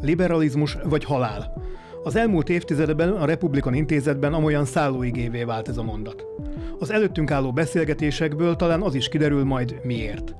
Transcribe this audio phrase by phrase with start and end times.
[0.00, 1.52] Liberalizmus vagy halál.
[2.02, 6.24] Az elmúlt évtizedben a Republikon Intézetben amolyan szállóigévé vált ez a mondat.
[6.78, 10.34] Az előttünk álló beszélgetésekből talán az is kiderül majd miért.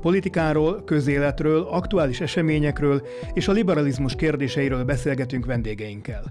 [0.00, 6.24] Politikáról, közéletről, aktuális eseményekről és a liberalizmus kérdéseiről beszélgetünk vendégeinkkel.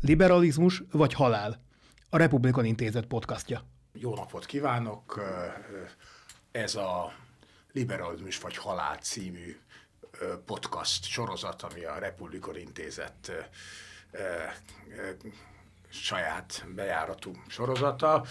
[0.00, 1.64] Liberalizmus vagy halál?
[2.10, 3.62] A Republikon Intézet podcastja.
[3.92, 5.20] Jó napot kívánok!
[6.50, 7.12] Ez a
[7.72, 9.56] Liberalizmus vagy Halál című
[10.44, 13.32] podcast sorozat, ami a Republikon Intézet
[15.88, 18.24] saját bejáratú sorozata.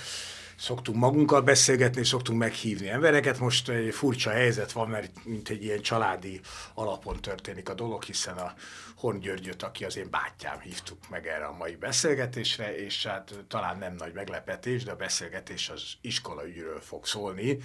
[0.57, 3.39] Szoktunk magunkkal beszélgetni, szoktunk meghívni embereket.
[3.39, 6.41] Most egy furcsa helyzet van, mert mint egy ilyen családi
[6.73, 8.53] alapon történik a dolog, hiszen a
[8.95, 13.77] Horn Györgyöt, aki az én bátyám, hívtuk meg erre a mai beszélgetésre, és hát talán
[13.77, 17.57] nem nagy meglepetés, de a beszélgetés az iskolaügyről fog szólni.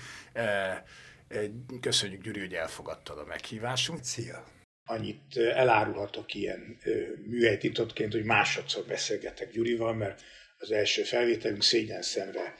[1.80, 4.04] Köszönjük, Gyuri, hogy elfogadtad a meghívásunkat.
[4.04, 4.44] Szia!
[4.84, 6.78] Annyit elárulhatok ilyen
[7.26, 10.22] műhelytitotként, hogy másodszor beszélgetek Gyurival, mert
[10.58, 12.56] az első felvételünk szégyen szemre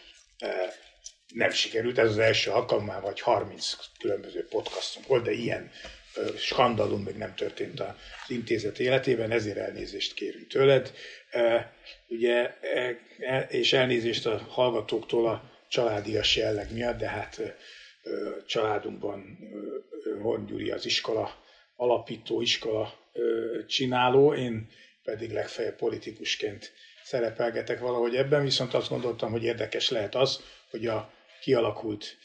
[1.35, 1.99] nem sikerült.
[1.99, 5.71] Ez az első alkalommal, vagy 30 különböző podcastunk volt, de ilyen
[6.37, 7.95] skandalum még nem történt az
[8.29, 10.93] intézet életében, ezért elnézést kérünk tőled.
[12.07, 12.59] Ugye,
[13.49, 17.41] és elnézést a hallgatóktól a családias jelleg miatt, de hát
[18.47, 19.39] családunkban
[20.23, 21.35] Horn Gyuri az iskola
[21.77, 22.99] alapító, iskola
[23.67, 24.69] csináló, én
[25.03, 26.73] pedig legfeljebb politikusként
[27.05, 30.41] szerepelgetek valahogy ebben, viszont azt gondoltam, hogy érdekes lehet az,
[30.71, 32.17] hogy a kialakult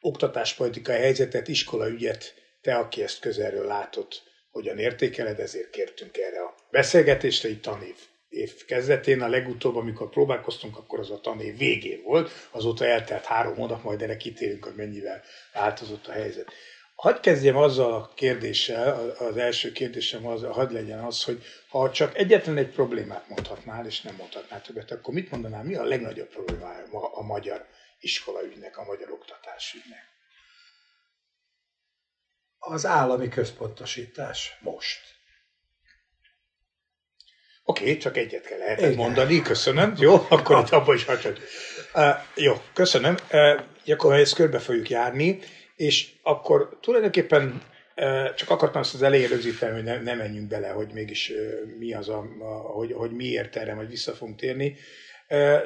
[0.00, 4.06] oktatáspolitikai helyzetet, iskolaügyet, te, aki ezt közelről látod,
[4.50, 7.96] hogyan értékeled, ezért kértünk erre a beszélgetésre, itt tanév
[8.28, 13.54] év kezdetén, a legutóbb, amikor próbálkoztunk, akkor az a tanév végén volt, azóta eltelt három
[13.54, 16.52] hónap, majd erre kitérünk, hogy mennyivel változott a helyzet.
[16.94, 22.16] Hadd kezdjem azzal a kérdéssel, az első kérdésem az, hadd legyen az, hogy ha csak
[22.16, 26.84] egyetlen egy problémát mondhatnál, és nem mondhatnál többet, akkor mit mondanál, mi a legnagyobb problémája
[26.92, 27.66] a magyar
[28.00, 30.06] iskolaügynek, a magyar oktatásügynek?
[32.58, 35.17] Az állami központosítás most.
[37.70, 39.94] Oké, okay, csak egyet kell lehetett mondani, köszönöm.
[39.98, 41.38] Jó, akkor itt abban is hagyod.
[41.94, 42.02] Uh,
[42.34, 43.14] jó, köszönöm.
[43.32, 45.38] Uh, akkor ezt körbe fogjuk járni,
[45.76, 47.62] és akkor tulajdonképpen
[47.96, 51.36] uh, csak akartam azt az elején rögzíteni, hogy ne, ne menjünk bele, hogy mégis uh,
[51.78, 54.76] mi az, a, a, hogy, hogy miért erre majd vissza fogunk térni.
[55.28, 55.58] Uh,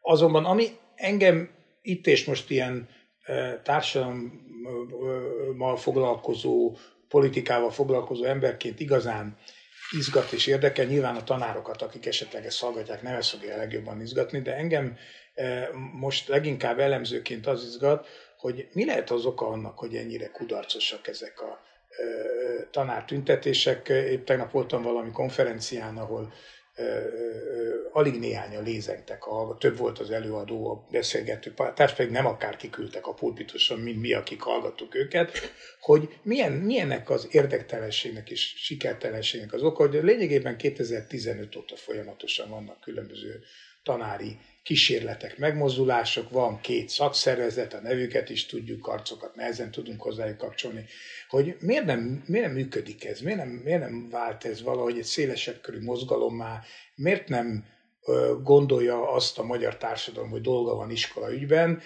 [0.00, 1.50] azonban ami engem
[1.82, 2.88] itt és most ilyen
[3.28, 6.76] uh, társadalommal foglalkozó,
[7.08, 9.38] politikával foglalkozó emberként igazán
[9.90, 10.84] izgat és érdekel.
[10.84, 14.96] Nyilván a tanárokat, akik esetleg ezt hallgatják, nem ezt fogja legjobban izgatni, de engem
[15.34, 18.08] eh, most leginkább elemzőként az izgat,
[18.38, 23.88] hogy mi lehet az oka annak, hogy ennyire kudarcosak ezek a eh, tanártüntetések.
[23.88, 26.32] Épp tegnap voltam valami konferencián, ahol
[27.92, 33.06] alig néhányan lézengtek, a, több volt az előadó, a beszélgető társ pedig nem akár kiküldtek
[33.06, 39.62] a pulpituson, mint mi, akik hallgattuk őket, hogy milyen, milyennek az érdektelenségnek és sikertelenségnek az
[39.62, 43.42] oka, hogy lényegében 2015 óta folyamatosan vannak különböző
[43.84, 50.84] tanári kísérletek, megmozdulások, van két szakszervezet, a nevüket is tudjuk, arcokat nehezen tudunk hozzájuk kapcsolni,
[51.28, 55.04] hogy miért nem, miért nem működik ez, miért nem, miért nem vált ez valahogy egy
[55.04, 56.62] szélesebb körű mozgalommá,
[56.94, 57.64] miért nem
[58.42, 61.82] gondolja azt a magyar társadalom, hogy dolga van iskola ügyben.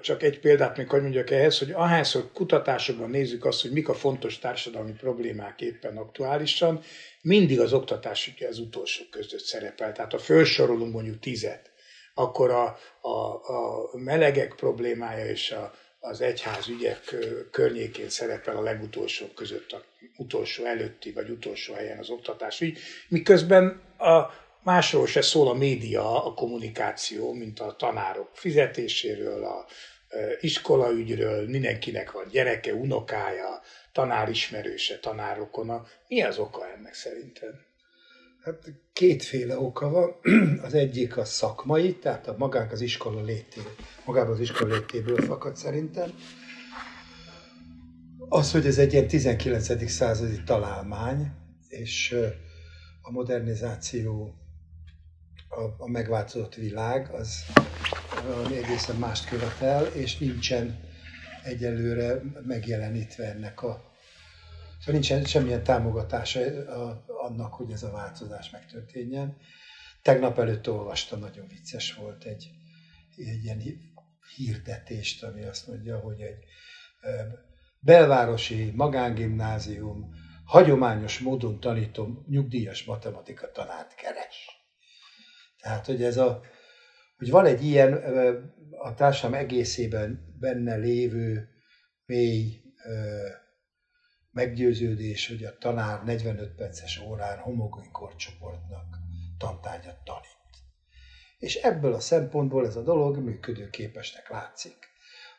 [0.00, 3.94] Csak egy példát még hogy mondjak ehhez, hogy ahányszor kutatásokban nézzük azt, hogy mik a
[3.94, 6.80] fontos társadalmi problémák éppen aktuálisan,
[7.22, 9.92] mindig az oktatás ügye az utolsó között szerepel.
[9.92, 11.70] Tehát ha felsorolunk mondjuk tizet,
[12.14, 17.16] akkor a, a, a melegek problémája és a, az egyház ügyek
[17.50, 19.82] környékén szerepel a legutolsó között, a
[20.16, 22.78] utolsó előtti vagy utolsó helyen az oktatás ügy,
[23.08, 29.66] miközben a másról se szól a média, a kommunikáció, mint a tanárok fizetéséről, a
[30.40, 33.60] iskolaügyről, mindenkinek van gyereke, unokája,
[33.92, 35.86] tanárismerőse, tanárokona.
[36.08, 37.54] Mi az oka ennek szerinted?
[38.44, 40.14] Hát kétféle oka van.
[40.66, 45.56] Az egyik a szakmai, tehát a magák az iskola létéből, magában az iskola létéből fakad
[45.56, 46.10] szerintem.
[48.28, 49.90] Az, hogy ez egy ilyen 19.
[49.90, 51.30] századi találmány,
[51.68, 52.16] és
[53.02, 54.34] a modernizáció,
[55.58, 57.44] a, a megváltozott világ, az
[58.52, 60.78] egészen mást követel, és nincsen
[61.44, 63.86] egyelőre megjelenítve ennek a
[64.78, 66.40] Szóval nincsen semmilyen támogatása
[67.06, 69.36] annak, hogy ez a változás megtörténjen.
[70.02, 72.50] Tegnap előtt olvastam, nagyon vicces volt egy,
[73.16, 73.62] egy ilyen
[74.36, 76.44] hirdetést, ami azt mondja, hogy egy
[77.80, 80.14] belvárosi magángimnázium
[80.44, 84.57] hagyományos módon tanító nyugdíjas matematika tanárt keres.
[85.60, 86.40] Tehát, hogy ez a,
[87.16, 87.92] hogy van egy ilyen
[88.78, 91.48] a társam egészében benne lévő
[92.06, 92.60] mély
[94.30, 98.96] meggyőződés, hogy a tanár 45 perces órán homogén korcsoportnak
[99.38, 100.36] tantárgyat tanít.
[101.38, 104.76] És ebből a szempontból ez a dolog működőképesnek látszik.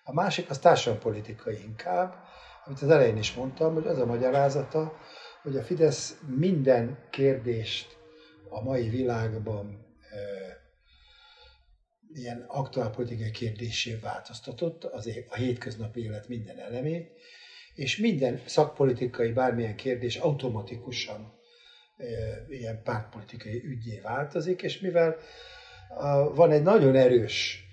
[0.04, 2.16] A másik az társadalompolitikai inkább,
[2.66, 4.98] amit az elején is mondtam, hogy az a magyarázata,
[5.42, 7.98] hogy a Fidesz minden kérdést
[8.50, 9.89] a mai világban
[12.14, 17.12] ilyen aktuálpolitikai kérdésé változtatott, az a hétköznapi élet minden elemét,
[17.74, 21.38] és minden szakpolitikai bármilyen kérdés automatikusan
[22.50, 25.16] ilyen pártpolitikai ügyé változik, és mivel
[26.34, 27.64] van egy nagyon erős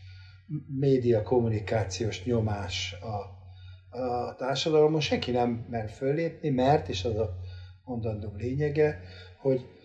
[0.78, 3.34] média kommunikációs nyomás a,
[3.98, 7.36] a társadalomon, senki nem mer föllépni, mert, és az a
[7.84, 9.00] mondandó lényege,
[9.38, 9.75] hogy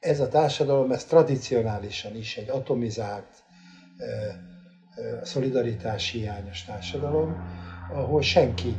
[0.00, 3.44] ez a társadalom, ez tradicionálisan is egy atomizált,
[5.22, 7.36] szolidaritás hiányos társadalom,
[7.92, 8.76] ahol senki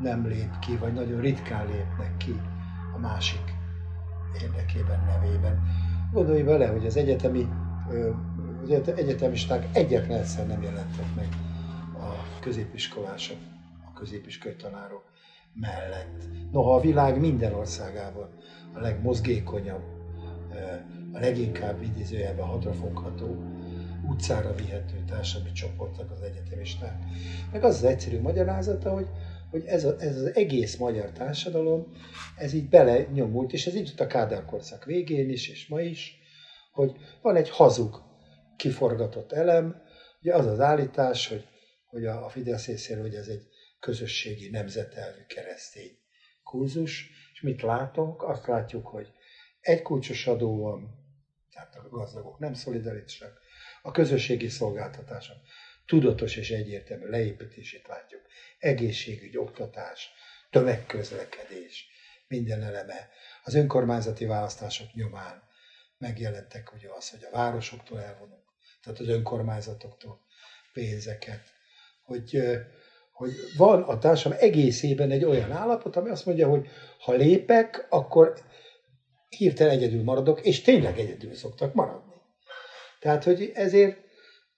[0.00, 2.40] nem lép ki, vagy nagyon ritkán lépnek ki
[2.94, 3.54] a másik
[4.42, 5.62] érdekében, nevében.
[6.12, 7.48] Gondolj bele, hogy az egyetemi
[8.62, 11.28] az egyetemisták egyetlen egyszer nem jelentek meg
[11.94, 13.36] a középiskolások,
[13.94, 15.02] a középiskolai tanárok
[15.52, 16.22] mellett.
[16.52, 18.28] Noha a világ minden országában
[18.74, 19.99] a legmozgékonyabb,
[21.12, 23.44] a leginkább idézőjelben hatrafogható,
[24.08, 26.98] utcára vihető társadalmi csoportnak az egyetemisták.
[27.52, 29.06] Meg az az egyszerű magyarázata, hogy,
[29.50, 31.92] hogy ez, a, ez az egész magyar társadalom,
[32.36, 36.18] ez így bele nyomult, és ez így a Kádár korszak végén is, és ma is,
[36.72, 36.92] hogy
[37.22, 38.02] van egy hazug,
[38.56, 39.82] kiforgatott elem,
[40.20, 41.44] ugye az az állítás, hogy,
[41.86, 43.42] hogy a, a Fidesz részéről, hogy ez egy
[43.80, 45.98] közösségi, nemzetelvű keresztény
[46.42, 48.22] kurzus, és mit látunk?
[48.22, 49.12] Azt látjuk, hogy
[49.60, 50.98] egy kulcsos adó van,
[51.52, 53.40] tehát a gazdagok nem szolidaritásak,
[53.82, 55.36] a közösségi szolgáltatások
[55.90, 58.20] tudatos és egyértelmű leépítését látjuk.
[58.58, 60.10] Egészségügy, oktatás,
[60.50, 61.88] tömegközlekedés,
[62.28, 63.08] minden eleme.
[63.44, 65.42] Az önkormányzati választások nyomán
[65.98, 68.44] megjelentek ugye az, hogy a városoktól elvonunk,
[68.82, 70.20] tehát az önkormányzatoktól
[70.72, 71.42] pénzeket,
[72.02, 72.42] hogy,
[73.12, 76.68] hogy van a társadalom egészében egy olyan állapot, ami azt mondja, hogy
[76.98, 78.40] ha lépek, akkor
[79.36, 82.14] hirtelen egyedül maradok, és tényleg egyedül szoktak maradni.
[83.00, 83.98] Tehát, hogy ezért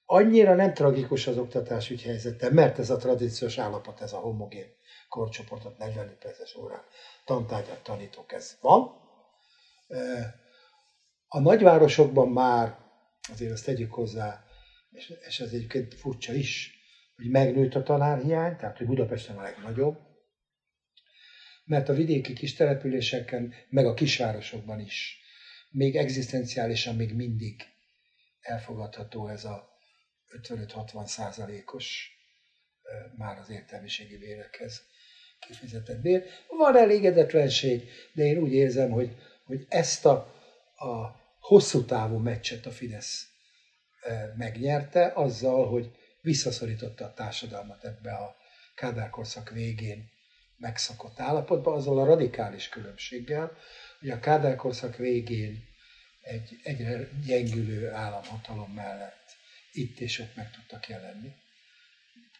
[0.04, 4.66] annyira nem tragikus az oktatásügy helyzete, mert ez a tradíciós állapot, ez a homogén
[5.08, 6.82] korcsoportot 40 perces órán
[7.24, 9.00] tantárgyat tanítok, ez van.
[11.28, 12.78] A nagyvárosokban már,
[13.32, 14.44] azért azt tegyük hozzá,
[14.90, 16.80] és, és ez egyébként furcsa is,
[17.16, 19.98] hogy megnőtt a tanárhiány, tehát hogy Budapesten a legnagyobb,
[21.64, 25.20] mert a vidéki kis településeken, meg a kisvárosokban is
[25.70, 27.62] még egzisztenciálisan még mindig
[28.40, 29.70] elfogadható ez a
[30.42, 32.10] 55-60 százalékos
[33.16, 34.82] már az értelmiségi bérekhez
[35.46, 36.24] kifizetett bér.
[36.48, 40.14] Van elégedetlenség, de én úgy érzem, hogy, hogy ezt a,
[40.74, 43.26] a hosszú távú meccset a Fidesz
[44.36, 48.36] megnyerte azzal, hogy visszaszorította a társadalmat ebbe a
[48.74, 50.10] Kádár korszak végén
[50.62, 53.56] megszokott állapotba, azzal a radikális különbséggel,
[54.00, 55.68] hogy a Kádár korszak végén
[56.20, 59.36] egy egyre gyengülő államhatalom mellett
[59.72, 61.34] itt és ott meg tudtak jelenni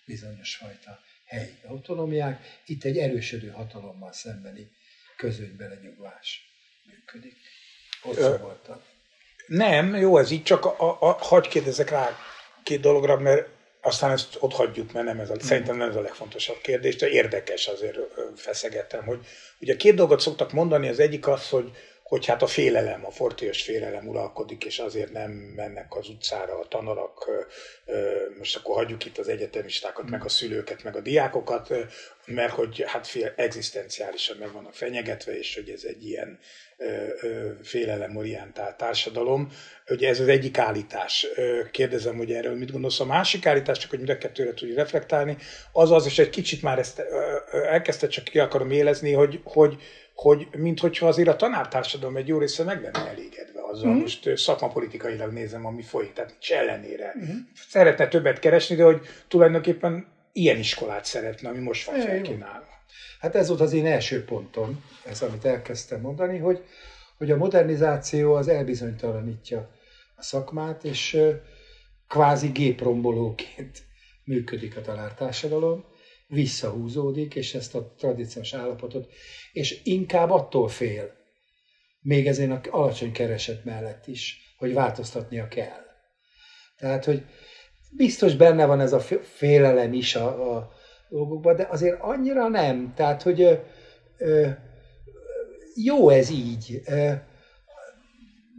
[0.05, 4.71] bizonyos fajta helyi autonomiák, itt egy erősödő hatalommal szembeni
[5.17, 6.41] közöny belenyugvás
[6.85, 7.37] működik.
[8.01, 8.81] Hosszú voltam.
[9.47, 12.17] Nem, jó, ez így, csak a, a, a, hagyj kérdezek rá
[12.63, 13.49] két dologra, mert
[13.83, 15.47] aztán ezt ott hagyjuk, mert nem ez a, mm.
[15.47, 17.99] szerintem nem ez a legfontosabb kérdés, de érdekes azért
[18.37, 19.19] feszegettem, hogy
[19.61, 21.71] ugye két dolgot szoktak mondani, az egyik az, hogy
[22.13, 26.69] hogy hát a félelem, a fortélyos félelem uralkodik, és azért nem mennek az utcára a
[26.69, 27.31] tanarak,
[28.39, 31.75] most akkor hagyjuk itt az egyetemistákat, meg a szülőket, meg a diákokat,
[32.27, 36.39] mert hogy hát fél, egzisztenciálisan meg vannak fenyegetve, és hogy ez egy ilyen
[37.63, 39.53] félelemorientált társadalom.
[39.89, 41.27] Ugye ez az egyik állítás.
[41.71, 43.01] Kérdezem, hogy erről mit gondolsz.
[43.01, 45.37] A másik állítás, csak hogy mind a kettőre tudj reflektálni,
[45.73, 47.03] az az, és egy kicsit már ezt
[47.53, 49.77] elkezdte, csak ki akarom élezni, hogy, hogy
[50.23, 53.99] hogy minthogyha azért a tanártársadalom egy jó része meg lenne elégedve azzal, mm.
[53.99, 57.15] most szakmapolitikailag nézem, ami folyik, tehát nincs ellenére.
[57.19, 57.37] Mm.
[57.69, 62.67] Szeretne többet keresni, de hogy tulajdonképpen ilyen iskolát szeretne, ami most van felkínálva.
[63.21, 66.65] Hát ez volt az én első pontom, ez amit elkezdtem mondani, hogy,
[67.19, 69.71] hogy a modernizáció az elbizonytalanítja
[70.17, 71.19] a szakmát, és
[72.09, 73.83] kvázi géprombolóként
[74.25, 75.85] működik a tanártársadalom,
[76.33, 79.11] visszahúzódik, és ezt a tradíciós állapotot,
[79.53, 81.13] és inkább attól fél,
[82.01, 85.85] még ezért alacsony kereset mellett is, hogy változtatnia kell.
[86.77, 87.25] Tehát, hogy
[87.97, 90.73] biztos benne van ez a félelem is a, a
[91.09, 92.93] dolgokban, de azért annyira nem.
[92.97, 93.55] Tehát, hogy ö,
[94.19, 94.49] ö,
[95.75, 96.81] jó ez így.
[96.85, 97.13] Ö,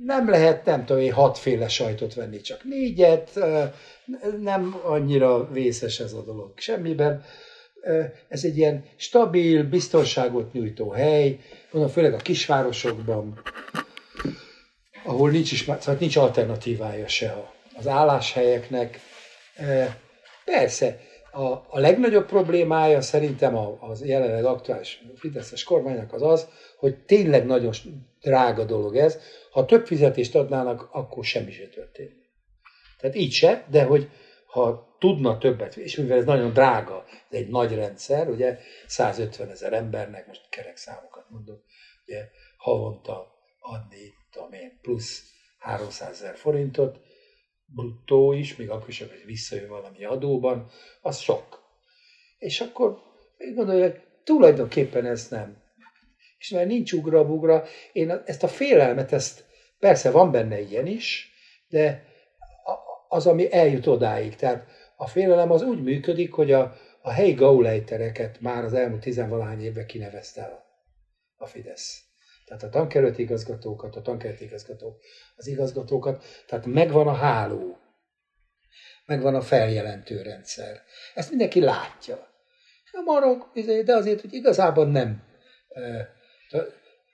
[0.05, 3.39] nem lehet, nem tudom én, hatféle sajtot venni, csak négyet,
[4.39, 7.23] nem annyira vészes ez a dolog semmiben.
[8.27, 11.39] Ez egy ilyen stabil, biztonságot nyújtó hely,
[11.71, 13.41] mondom, főleg a kisvárosokban,
[15.03, 18.99] ahol nincs, is, szóval nincs alternatívája se az álláshelyeknek.
[20.45, 20.99] Persze,
[21.31, 26.47] a, a legnagyobb problémája szerintem az jelenleg aktuális Fideszes kormánynak az az,
[26.77, 27.71] hogy tényleg nagyon
[28.21, 29.17] drága dolog ez.
[29.51, 32.31] Ha több fizetést adnának, akkor semmi sem történik.
[32.99, 34.09] Tehát így se, de hogy
[34.53, 39.73] ha tudna többet, és mivel ez nagyon drága, ez egy nagy rendszer, ugye 150 ezer
[39.73, 41.63] embernek, most kerek számokat mondok,
[42.05, 43.27] ugye havonta
[43.59, 45.23] adni, tudom én, plusz
[45.59, 46.99] 300 ezer forintot,
[47.65, 50.69] bruttó is, még akkor is, hogy visszajön valami adóban,
[51.01, 51.63] az sok.
[52.37, 53.01] És akkor
[53.37, 55.61] én gondolom, hogy tulajdonképpen ez nem.
[56.37, 59.45] És mert nincs ugra-bugra, én ezt a félelmet, ezt
[59.79, 61.31] persze van benne ilyen is,
[61.67, 62.12] de
[63.13, 64.35] az, ami eljut odáig.
[64.35, 69.61] Tehát a félelem az úgy működik, hogy a, a helyi gaulejtereket már az elmúlt tizenvalány
[69.61, 70.63] évben kinevezte el
[71.37, 72.01] a Fidesz.
[72.45, 74.99] Tehát a tankerületi igazgatókat, a tankerületi igazgatók,
[75.35, 77.77] az igazgatókat, tehát megvan a háló,
[79.05, 80.81] megvan a feljelentő rendszer.
[81.13, 82.27] Ezt mindenki látja.
[82.91, 85.23] Nem arra, izé, de azért, hogy igazából nem,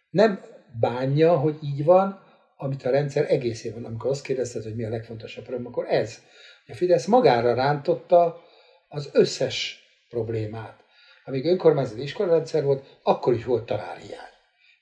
[0.09, 0.41] nem
[0.79, 2.28] bánja, hogy így van,
[2.61, 6.19] amit a rendszer egészében, amikor azt kérdezted, hogy mi a legfontosabb problém, akkor ez.
[6.67, 8.41] A Fidesz magára rántotta
[8.87, 10.83] az összes problémát.
[11.25, 14.33] Amíg önkormányzati iskolarendszer volt, akkor is volt tanárhiány.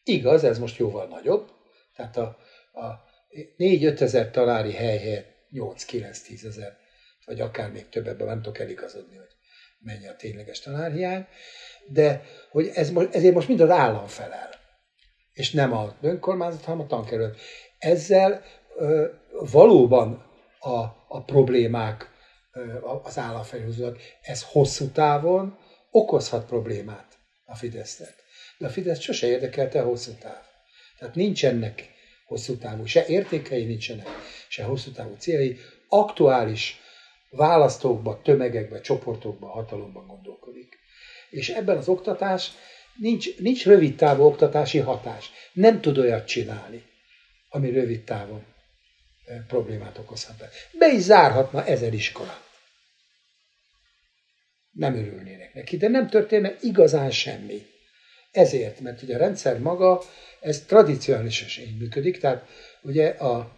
[0.03, 1.51] Igaz, ez most jóval nagyobb,
[1.96, 2.38] tehát a,
[2.74, 3.03] a
[3.57, 6.77] 4-5 ezer tanári hely helyett 8-9-10 ezer,
[7.25, 9.36] vagy akár még több, ebben nem tudok eligazodni, hogy
[9.79, 11.27] mennyi a tényleges tanárhiány,
[11.88, 14.50] de hogy ez most, ezért most mind az állam felel,
[15.38, 17.38] és nem a önkormányzat, hanem a tankerület.
[17.88, 18.44] Ezzel
[19.51, 20.25] valóban
[20.60, 20.77] a,
[21.08, 22.12] a problémák
[23.03, 24.00] az állam felhúzódnak.
[24.22, 25.58] Ez hosszú távon
[25.91, 28.13] okozhat problémát a Fidesznek.
[28.58, 30.41] De a Fidesz sose érdekelte a hosszú táv.
[31.00, 31.89] Tehát nincsenek
[32.25, 34.08] hosszú távú, se értékei nincsenek,
[34.48, 35.58] se hosszú távú céljai.
[35.88, 36.79] Aktuális
[37.29, 40.77] választókba, tömegekbe, csoportokba, hatalomban gondolkodik.
[41.29, 42.51] És ebben az oktatás
[43.00, 45.32] nincs, nincs rövid távú oktatási hatás.
[45.53, 46.84] Nem tud olyat csinálni,
[47.50, 48.46] ami rövid távon
[49.25, 50.38] e, problémát okozhat
[50.80, 50.88] be.
[50.88, 52.42] Is zárhatna ezer iskola.
[54.72, 57.66] Nem örülnének neki, de nem történne igazán semmi.
[58.32, 60.01] Ezért, mert ugye a rendszer maga,
[60.39, 62.48] ez tradicionálisan így működik, tehát
[62.82, 63.51] ugye a,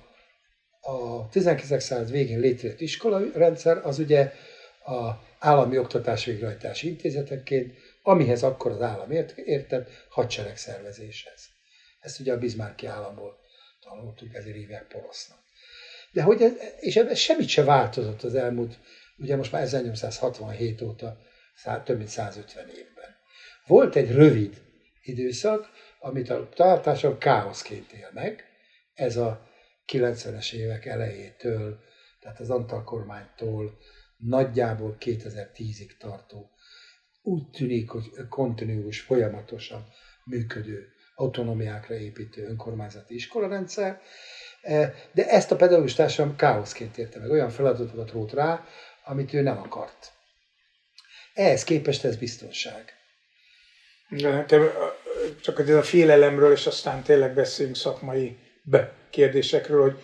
[0.81, 1.83] a 19.
[1.83, 4.33] század végén létrejött iskolarendszer, az ugye
[4.85, 11.47] a állami oktatás végrehajtási intézeteként, amihez akkor az állam ért, értett hadseregszervezéshez.
[11.99, 13.38] Ezt ugye a Bismarcki államból
[13.89, 15.39] tanultuk, ezért hívják porosznak.
[16.11, 18.79] De hogy ez, és ebben semmit se változott az elmúlt,
[19.17, 21.17] ugye most már 1867 óta
[21.83, 23.15] több mint 150 évben.
[23.65, 24.61] Volt egy rövid
[25.01, 25.69] időszak,
[25.99, 28.43] amit a tartások káoszként él meg,
[28.93, 29.49] ez a
[29.87, 31.79] 90-es évek elejétől,
[32.19, 33.77] tehát az Antal kormánytól
[34.17, 36.49] nagyjából 2010-ig tartó,
[37.21, 39.87] úgy tűnik, hogy kontinuós, folyamatosan
[40.25, 40.87] működő,
[41.19, 44.01] autonomiákra építő önkormányzati iskolarendszer,
[44.61, 48.65] e, de ezt a pedagógus társadalom káoszként érte meg, olyan feladatokat rót rá,
[49.05, 50.11] amit ő nem akart.
[51.33, 52.93] Ehhez képest ez biztonság.
[54.09, 54.45] De
[55.41, 59.99] csak ez a félelemről, és aztán tényleg beszélünk szakmai be kérdésekről, hogy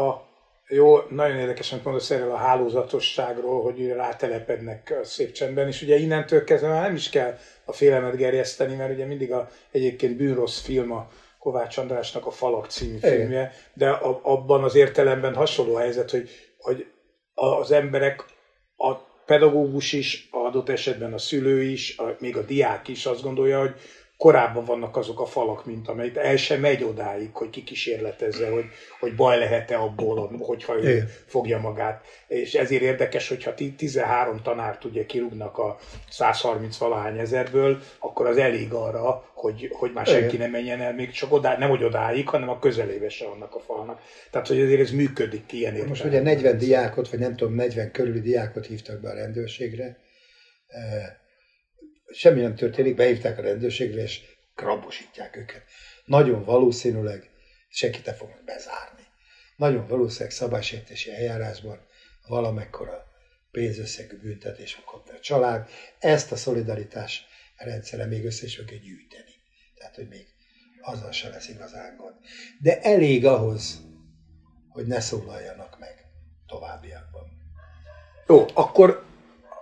[0.00, 0.25] a
[0.68, 5.96] jó, nagyon érdekes, amit mondasz erről a hálózatosságról, hogy rátelepednek a szép csendben, és ugye
[5.96, 10.60] innentől kezdve már nem is kell a félelmet gerjeszteni, mert ugye mindig a egyébként bűnrossz
[10.60, 11.08] film a
[11.38, 16.86] Kovács Andrásnak a Falak című filmje, de a, abban az értelemben hasonló helyzet, hogy, hogy
[17.34, 18.24] az emberek,
[18.76, 18.94] a
[19.26, 23.74] pedagógus is, adott esetben a szülő is, a, még a diák is azt gondolja, hogy
[24.16, 28.64] korábban vannak azok a falak, mint amelyik el sem megy odáig, hogy kikísérletezze, hogy,
[29.00, 31.08] hogy baj lehet-e abból, hogyha ő Igen.
[31.26, 32.04] fogja magát.
[32.26, 35.78] És ezért érdekes, hogyha 13 tanárt ugye kirúgnak a
[36.10, 40.38] 130 valahány ezerből, akkor az elég arra, hogy, hogy már senki Igen.
[40.38, 43.60] nem menjen el, még csak odá, nem hogy odáig, hanem a közelébe se annak a
[43.60, 44.00] falnak.
[44.30, 45.88] Tehát, hogy ezért ez működik ilyen értelemben.
[45.88, 49.98] Most ugye 40 diákot, vagy nem tudom, 40 körüli diákot hívtak be a rendőrségre,
[52.12, 54.20] semmi nem történik, behívták a rendőrségre, és
[54.54, 55.62] krabosítják őket.
[56.04, 57.30] Nagyon valószínűleg
[57.68, 59.02] senkit fognak bezárni.
[59.56, 61.86] Nagyon valószínűleg szabálysértési eljárásban
[62.26, 63.04] valamekkora
[63.50, 65.68] pénzösszegű büntetés kapta a család.
[65.98, 69.34] Ezt a szolidaritás rendszere még össze is fogja gyűjteni.
[69.74, 70.26] Tehát, hogy még
[70.80, 72.14] azzal se lesz igazán gond.
[72.60, 73.80] De elég ahhoz,
[74.68, 76.04] hogy ne szólaljanak meg
[76.46, 77.24] továbbiakban.
[78.28, 79.04] Jó, akkor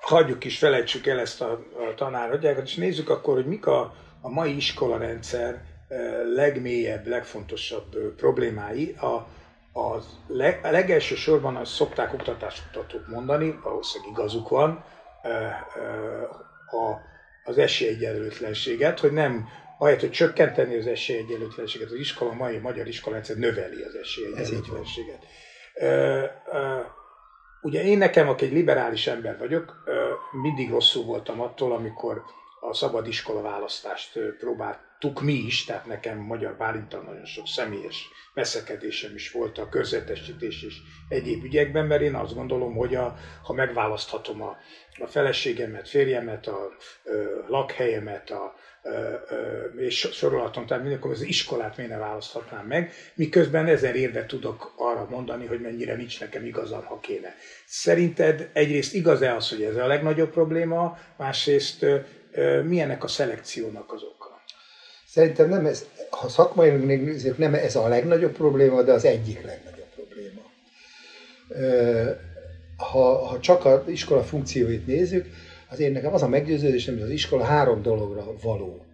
[0.05, 1.51] hagyjuk is, felejtsük el ezt a,
[1.91, 5.99] a tanárodjákat, és nézzük akkor, hogy mik a, a mai iskolarendszer eh,
[6.35, 8.97] legmélyebb, legfontosabb eh, problémái.
[9.01, 9.27] A,
[9.81, 14.85] a, leg, a legelső sorban azt szokták oktatásoktatók mondani, valószínűleg igazuk van,
[15.23, 15.53] eh,
[16.75, 17.01] a,
[17.45, 23.37] az esélyegyenlőtlenséget, hogy nem ahelyett, hogy csökkenteni az esélyegyenlőtlenséget, az iskola, a mai magyar iskolandszer
[23.37, 25.19] növeli az esélyegyenlőtlenséget.
[27.65, 29.85] Ugye én nekem, aki egy liberális ember vagyok,
[30.43, 32.23] mindig rosszul voltam attól, amikor
[32.61, 39.15] a szabad iskola választást próbáltuk mi is, tehát nekem Magyar Bálintal nagyon sok személyes veszekedésem
[39.15, 40.77] is volt a körzetesítés és
[41.09, 44.57] egyéb ügyekben, mert én azt gondolom, hogy a, ha megválaszthatom a,
[45.01, 46.71] a feleségemet, férjemet, a, a
[47.49, 48.55] lakhelyemet, a,
[49.77, 55.07] és sorolhatom, tehát mindenkor az iskolát miért ne választhatnám meg, miközben ezer érve tudok arra
[55.11, 57.35] mondani, hogy mennyire nincs nekem igazam, ha kéne.
[57.67, 61.87] Szerinted egyrészt igaz-e az, hogy ez a legnagyobb probléma, másrészt
[62.65, 64.43] milyenek a szelekciónak az oka?
[65.07, 69.89] Szerintem nem ez, ha szakmai nézzük, nem ez a legnagyobb probléma, de az egyik legnagyobb
[69.95, 70.41] probléma.
[72.77, 75.27] Ha, ha csak az iskola funkcióit nézzük,
[75.69, 78.85] az én nekem az a meggyőződésem, hogy az iskola három dologra való.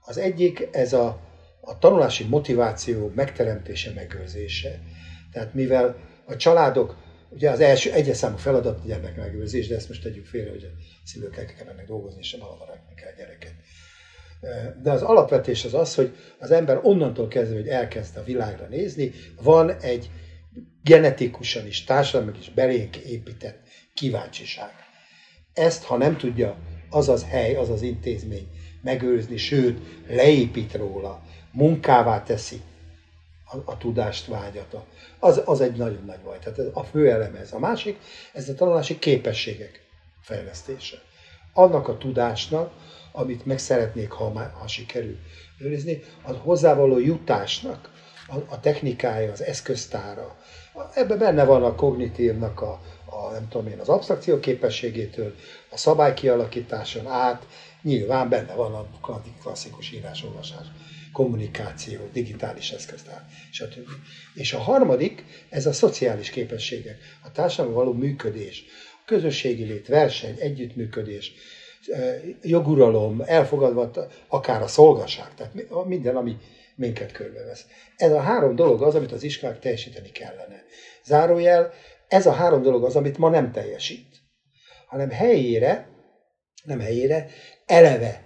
[0.00, 1.20] Az egyik, ez a,
[1.60, 4.80] a tanulási motiváció megteremtése, megőrzése.
[5.32, 6.96] Tehát mivel a családok,
[7.28, 10.64] ugye az első egyes számú feladat a gyermek megőrzés, de ezt most tegyük félre, hogy
[10.64, 13.52] a szülők el kell mennek dolgozni, és sem alavarák kell gyereket.
[14.82, 19.12] De az alapvetés az az, hogy az ember onnantól kezdve, hogy elkezd a világra nézni,
[19.42, 20.10] van egy
[20.82, 23.58] genetikusan is, társadalmi is belénk épített
[23.94, 24.70] kíváncsiság.
[25.60, 26.56] Ezt, ha nem tudja
[26.90, 28.48] az az hely, az az intézmény
[28.82, 32.60] megőrizni, sőt, leépít róla, munkává teszi
[33.44, 34.76] a, a tudást, vágyat,
[35.18, 36.38] az, az egy nagyon nagy baj.
[36.38, 37.52] Tehát ez a fő eleme ez.
[37.52, 37.98] A másik,
[38.32, 39.86] ez a tanulási képességek
[40.20, 40.96] fejlesztése.
[41.52, 42.72] Annak a tudásnak,
[43.12, 45.18] amit meg szeretnék, ha, ha sikerül
[45.58, 47.90] őrizni, a hozzávaló jutásnak
[48.28, 50.36] a, a technikája, az eszköztára.
[50.94, 55.34] Ebben benne van a kognitívnak a, a, nem tudom én, az abstrakció képességétől,
[55.70, 57.46] a szabály kialakításon át,
[57.82, 58.88] nyilván benne van a
[59.42, 60.66] klasszikus írásolvasás,
[61.12, 63.88] kommunikáció, digitális eszköztár, stb.
[64.34, 70.36] És a harmadik, ez a szociális képességek, a társadalmi való működés, a közösségi lét, verseny,
[70.38, 71.32] együttműködés,
[72.42, 73.90] joguralom, elfogadva
[74.28, 75.52] akár a szolgaság, tehát
[75.86, 76.36] minden, ami
[76.74, 77.66] minket körbevesz.
[77.96, 80.64] Ez a három dolog az, amit az iskolák teljesíteni kellene.
[81.04, 81.72] Zárójel,
[82.10, 84.22] ez a három dolog az, amit ma nem teljesít,
[84.86, 85.88] hanem helyére,
[86.64, 87.26] nem helyére,
[87.66, 88.22] eleve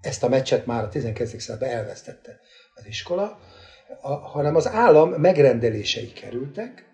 [0.00, 1.38] ezt a meccset már a 12.
[1.38, 2.40] században elvesztette
[2.74, 3.38] az iskola,
[4.00, 6.84] a, hanem az állam megrendelései kerültek,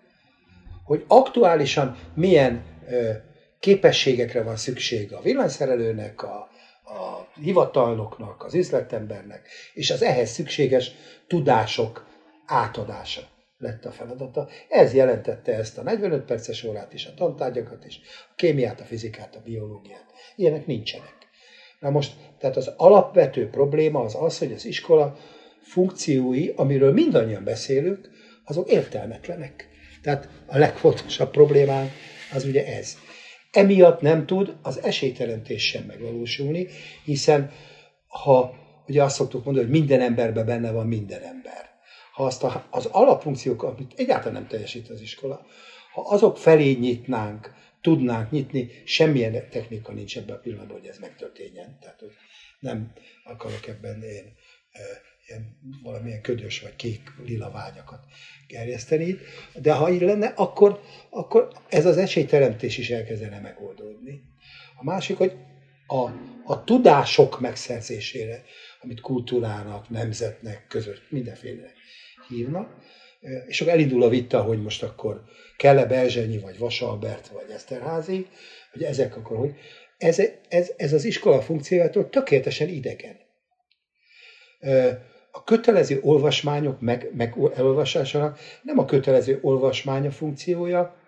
[0.83, 3.11] hogy aktuálisan milyen ö,
[3.59, 6.49] képességekre van szükség a villanyszerelőnek, a,
[6.83, 10.91] a hivatalnoknak, az üzletembernek, és az ehhez szükséges
[11.27, 12.05] tudások
[12.45, 13.32] átadása
[13.63, 14.47] lett a feladata.
[14.69, 17.99] Ez jelentette ezt a 45 perces órát is, a tantárgyakat is,
[18.29, 20.05] a kémiát, a fizikát, a biológiát.
[20.35, 21.15] Ilyenek nincsenek.
[21.79, 25.17] Na most, tehát az alapvető probléma az az, hogy az iskola
[25.61, 28.09] funkciói, amiről mindannyian beszélünk,
[28.45, 29.67] azok értelmetlenek.
[30.01, 31.91] Tehát a legfontosabb problémánk
[32.33, 32.97] az ugye ez.
[33.51, 36.67] Emiatt nem tud az esélyteremtés sem megvalósulni,
[37.03, 37.51] hiszen
[38.07, 38.53] ha
[38.87, 41.72] ugye azt szoktuk mondani, hogy minden emberben benne van minden ember
[42.13, 45.45] ha azt a, az alapfunkciók, amit egyáltalán nem teljesít az iskola,
[45.93, 51.77] ha azok felé nyitnánk, tudnánk nyitni, semmilyen technika nincs ebben a pillanatban, hogy ez megtörténjen.
[51.81, 52.11] Tehát, hogy
[52.59, 54.35] nem akarok ebben én
[54.71, 54.81] e,
[55.27, 58.05] ilyen valamilyen ködös vagy kék lila vágyakat
[58.47, 59.17] gerjeszteni,
[59.53, 64.21] de ha így lenne, akkor, akkor ez az esélyteremtés is elkezdene megoldódni.
[64.75, 65.33] A másik, hogy
[65.87, 66.09] a,
[66.43, 68.43] a tudások megszerzésére,
[68.81, 71.71] amit kultúrának, nemzetnek, közös, mindenféle
[72.27, 72.75] hívnak,
[73.47, 75.23] és akkor elindul a vita, hogy most akkor
[75.57, 78.27] kell-e Belzsenyi, vagy Vasalbert, vagy Eszterházi,
[78.71, 79.55] hogy ezek akkor hogy.
[79.97, 83.17] Ez, ez, ez az iskola funkciójától tökéletesen idegen.
[85.31, 91.01] A kötelező olvasmányok meg, meg elolvasásának nem a kötelező olvasmánya funkciója,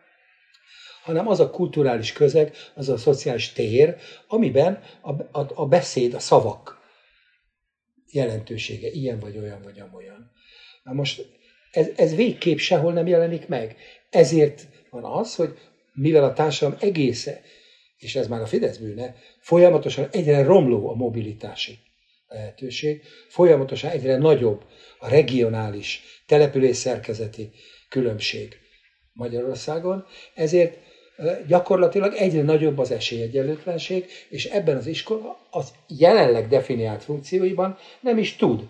[1.03, 3.95] hanem az a kulturális közeg, az a szociális tér,
[4.27, 6.79] amiben a, a, a beszéd, a szavak
[8.11, 10.31] jelentősége ilyen vagy olyan vagy amolyan.
[10.85, 11.25] Na most
[11.71, 13.75] ez, ez végképp sehol nem jelenik meg.
[14.09, 15.57] Ezért van az, hogy
[15.93, 17.41] mivel a társadalom egésze,
[17.97, 21.77] és ez már a Fidesz bűne, folyamatosan egyre romló a mobilitási
[22.27, 24.65] lehetőség, folyamatosan egyre nagyobb
[24.99, 27.51] a regionális település szerkezeti
[27.89, 28.57] különbség
[29.13, 30.77] Magyarországon, ezért
[31.47, 38.35] gyakorlatilag egyre nagyobb az esélyegyenlőtlenség, és ebben az iskola az jelenleg definiált funkcióiban nem is
[38.35, 38.67] tud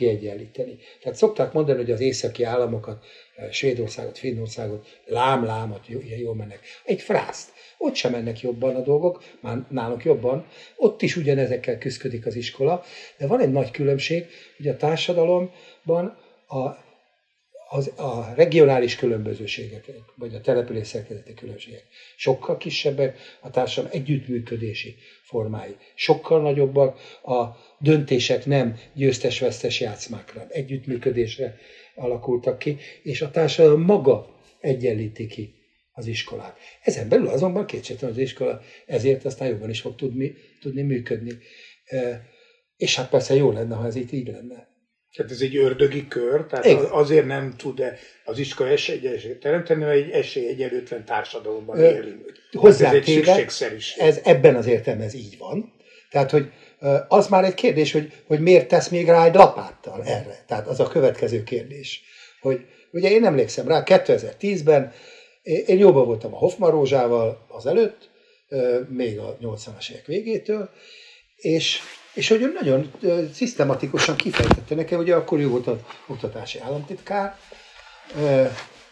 [0.00, 0.78] kiegyenlíteni.
[1.02, 3.04] Tehát szokták mondani, hogy az északi államokat,
[3.50, 5.86] Svédországot, Finnországot, lám-lámat
[6.18, 6.60] jól mennek.
[6.84, 7.52] Egy frászt.
[7.78, 10.46] Ott sem mennek jobban a dolgok, már nálunk jobban.
[10.76, 12.84] Ott is ugyanezekkel küzdik az iskola,
[13.18, 16.88] de van egy nagy különbség, hogy a társadalomban a
[17.72, 21.84] az, a regionális különbözőségek, vagy a település szerkezeti különbségek
[22.16, 27.44] sokkal kisebbek, a társadalom együttműködési formái sokkal nagyobbak, a
[27.78, 31.56] döntések nem győztes-vesztes játszmákra, együttműködésre
[31.94, 35.54] alakultak ki, és a társadalom maga egyenlíti ki
[35.92, 36.58] az iskolát.
[36.82, 41.38] Ezen belül azonban kétségtelen az iskola ezért aztán jobban is fog tudni, tudni működni.
[42.76, 44.68] És hát persze jó lenne, ha ez itt így lenne.
[45.14, 46.84] Tehát ez egy ördögi kör, tehát Igen.
[46.84, 52.32] azért nem tud -e az iskola esélyegyenlőséget teremteni, mert egy esélyegyenlőtlen társadalomban élünk.
[52.52, 54.02] Hozzá ez egy szükségszerűség.
[54.02, 55.72] Ez ebben az értelemben ez így van.
[56.10, 56.50] Tehát, hogy
[57.08, 60.44] az már egy kérdés, hogy, hogy miért tesz még rá egy lapáttal erre.
[60.46, 62.02] Tehát az a következő kérdés.
[62.40, 64.92] Hogy ugye én emlékszem rá, 2010-ben
[65.42, 68.10] én jóban voltam a Hoffman Rózsával azelőtt,
[68.88, 70.70] még a 80-as évek végétől,
[71.36, 71.80] és
[72.14, 72.92] és hogy ő nagyon
[73.32, 77.38] szisztematikusan kifejtette nekem, ugye akkor ő volt az oktatási államtitkár,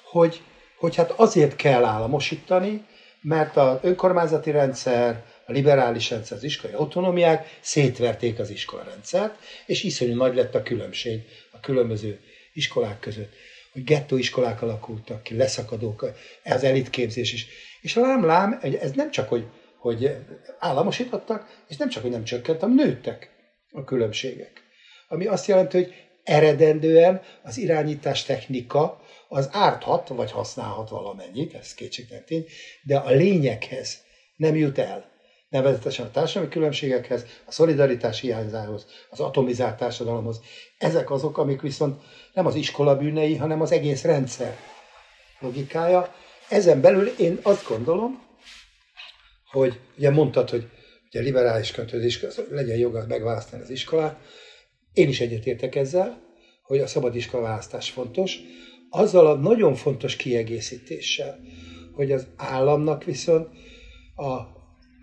[0.02, 0.42] hogy,
[0.78, 2.84] hogy hát azért kell államosítani,
[3.20, 10.14] mert az önkormányzati rendszer, a liberális rendszer, az iskolai autonómiák szétverték az iskolarendszert, és iszonyú
[10.14, 12.20] nagy lett a különbség a különböző
[12.52, 13.32] iskolák között,
[13.72, 16.10] hogy gettóiskolák alakultak ki, leszakadók,
[16.42, 17.46] ez elitképzés is.
[17.80, 19.44] És lám-lám, ez nem csak, hogy
[19.78, 20.16] hogy
[20.58, 23.30] államosítottak, és nem csak, hogy nem csökkent, hanem nőttek
[23.72, 24.62] a különbségek.
[25.08, 32.24] Ami azt jelenti, hogy eredendően az irányítás technika az árthat, vagy használhat valamennyit, ez kétségtelen
[32.24, 32.46] tény,
[32.82, 34.02] de a lényekhez
[34.36, 35.10] nem jut el.
[35.48, 40.40] Nevezetesen a társadalmi különbségekhez, a szolidaritás hiányzához, az atomizált társadalomhoz.
[40.78, 44.56] Ezek azok, amik viszont nem az iskola bűnei, hanem az egész rendszer
[45.40, 46.14] logikája.
[46.48, 48.27] Ezen belül én azt gondolom,
[49.50, 50.68] hogy ugye mondtad, hogy
[51.06, 54.18] ugye liberális költözés, legyen joga megválasztani az iskolát.
[54.92, 56.22] Én is egyetértek ezzel,
[56.62, 58.38] hogy a szabad iskola választás fontos.
[58.90, 61.40] Azzal a nagyon fontos kiegészítéssel,
[61.92, 63.48] hogy az államnak viszont
[64.14, 64.32] a,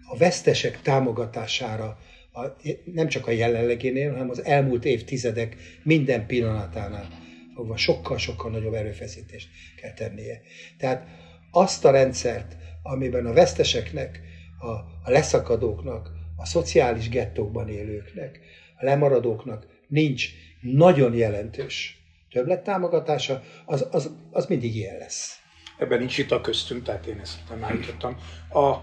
[0.10, 1.98] a vesztesek támogatására
[2.32, 2.42] a,
[2.86, 7.08] nem csak a jelenlegénél, hanem az elmúlt évtizedek minden pillanatánál
[7.56, 9.48] fogva sokkal-sokkal nagyobb erőfeszítést
[9.82, 10.42] kell tennie.
[10.78, 11.08] Tehát
[11.52, 14.22] azt a rendszert, amiben a veszteseknek
[14.60, 14.70] a,
[15.04, 18.40] a leszakadóknak, a szociális gettókban élőknek,
[18.78, 20.30] a lemaradóknak nincs
[20.62, 22.00] nagyon jelentős
[22.32, 25.40] többlettámogatása, az, az, az mindig ilyen lesz.
[25.78, 28.18] Ebben nincs itt a köztünk, tehát én ezt nem állítottam.
[28.50, 28.76] A,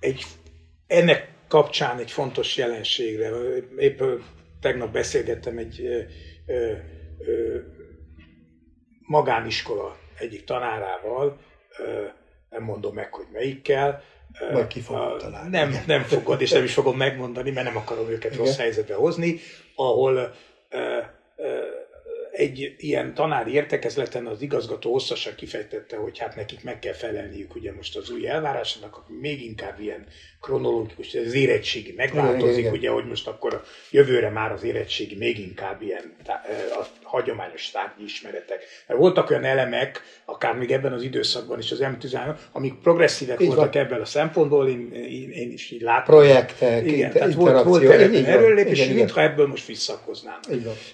[0.00, 0.24] egy,
[0.86, 3.30] ennek kapcsán egy fontos jelenségre,
[3.78, 4.02] épp
[4.60, 6.02] tegnap beszélgettem egy ö,
[6.46, 6.76] ö,
[9.00, 11.40] magániskola egyik tanárával,
[12.50, 14.02] nem mondom meg, hogy melyikkel,
[14.52, 15.50] vagy ki fogod találni.
[15.50, 18.44] Nem, nem fogod, és nem is fogom megmondani, mert nem akarom őket Igen.
[18.44, 19.40] rossz helyzetbe hozni,
[19.74, 20.34] ahol
[22.30, 27.72] egy ilyen tanári értekezleten az igazgató hosszasan kifejtette, hogy hát nekik meg kell felelniük ugye
[27.72, 30.06] most az új elvárásnak, még inkább ilyen
[30.40, 32.72] kronológikus, az érettségi megváltozik, igen, igen.
[32.72, 36.14] ugye, hogy most akkor jövőre már az érettségi még inkább ilyen
[36.80, 38.64] a hagyományos tárgyi ismeretek.
[38.86, 43.46] Mert voltak olyan elemek, akár még ebben az időszakban is az M13, amik progresszívek így
[43.46, 43.82] voltak van.
[43.82, 46.14] ebből a szempontból, én, én, én is így látom.
[46.14, 50.44] Projektek, igen, tehát volt, volt erőlépés, és mintha ebből most visszakoznának.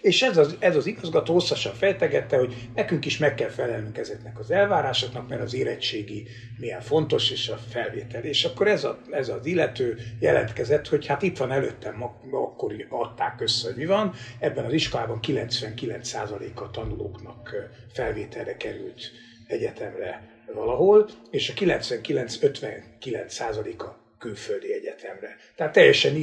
[0.01, 4.39] És ez az, ez az igazgató hosszasan fejtegette, hogy nekünk is meg kell felelnünk ezeknek
[4.39, 6.27] az elvárásoknak, mert az érettségi
[6.59, 8.23] milyen fontos, és a felvétel.
[8.23, 13.41] És akkor ez, a, ez az illető jelentkezett, hogy hát itt van előttem, akkor adták
[13.41, 14.13] össze, hogy mi van.
[14.39, 17.55] Ebben az iskolában 99%-a a tanulóknak
[17.93, 19.11] felvételre került
[19.47, 25.37] egyetemre valahol, és a 99-59%-a külföldi egyetemre.
[25.55, 26.17] Tehát teljesen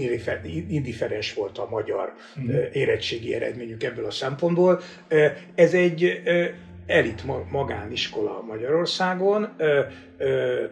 [0.67, 2.49] indiferens volt a magyar mm.
[2.71, 4.81] érettségi eredményük ebből a szempontból.
[5.55, 6.21] Ez egy
[6.85, 9.55] elit magániskola Magyarországon,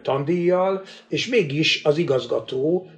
[0.02, 2.90] tandíjjal, és mégis az igazgató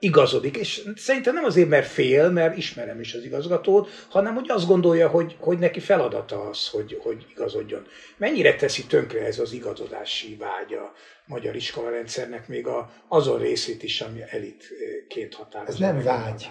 [0.00, 4.66] igazodik, és szerintem nem azért, mert fél, mert ismerem is az igazgatót, hanem hogy azt
[4.66, 7.86] gondolja, hogy, hogy neki feladata az, hogy, hogy igazodjon.
[8.16, 10.92] Mennyire teszi tönkre ez az igazodási vágya
[11.26, 15.72] magyar iskolarendszernek még a, azon részét is, ami elitként határozza.
[15.72, 16.50] Ez nem vágy,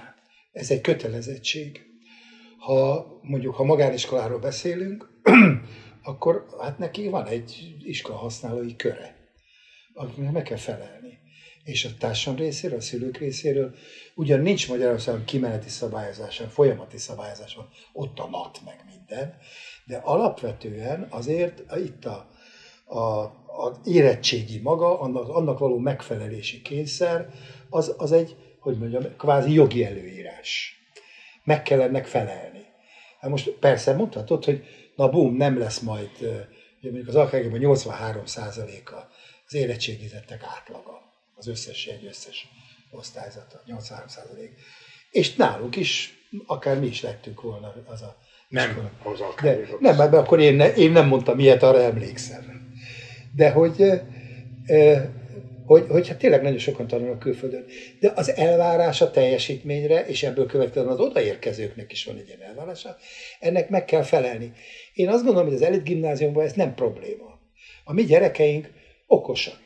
[0.51, 1.81] ez egy kötelezettség.
[2.59, 5.08] Ha mondjuk, ha magániskoláról beszélünk,
[6.03, 9.15] akkor hát neki van egy iskola használói köre,
[9.93, 11.19] akinek meg kell felelni
[11.69, 13.75] és a társam részéről, a szülők részéről,
[14.15, 19.37] ugyan nincs Magyarországon kimeneti szabályozása, folyamati szabályozása, ott a mat, meg minden,
[19.85, 22.29] de alapvetően azért itt a,
[22.85, 22.99] a,
[23.63, 27.29] a érettségi maga, annak, annak való megfelelési kényszer,
[27.69, 30.79] az, az egy, hogy mondjam, kvázi jogi előírás.
[31.43, 32.65] Meg kell ennek felelni.
[33.19, 34.63] Hát most persze mondhatod, hogy
[34.99, 36.09] na bum, nem lesz majd,
[36.81, 39.09] mondjuk az alkágében 83 a
[39.45, 41.01] az érettségizettek átlaga
[41.35, 42.47] az összes egy összes
[42.91, 44.51] osztályzata, 83 százalék.
[45.11, 46.13] És nálunk is,
[46.45, 50.73] akár mi is lettünk volna az a nem, az De, nem, mert akkor én, ne,
[50.73, 52.73] én nem mondtam ilyet, arra emlékszem.
[53.35, 53.83] De hogy,
[55.69, 57.65] hogy, hogy hát tényleg nagyon sokan tanulnak külföldön.
[57.99, 62.97] De az elvárás a teljesítményre, és ebből következően az odaérkezőknek is van egy ilyen elvárása,
[63.39, 64.51] ennek meg kell felelni.
[64.93, 67.39] Én azt gondolom, hogy az elit gimnáziumban ez nem probléma.
[67.83, 68.69] A mi gyerekeink
[69.07, 69.59] okosak.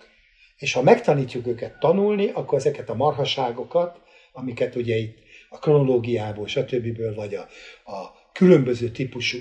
[0.57, 3.99] És ha megtanítjuk őket tanulni, akkor ezeket a marhaságokat,
[4.31, 5.17] amiket ugye itt
[5.49, 7.15] a kronológiából, stb.
[7.15, 7.47] vagy a,
[7.91, 9.37] a különböző típusú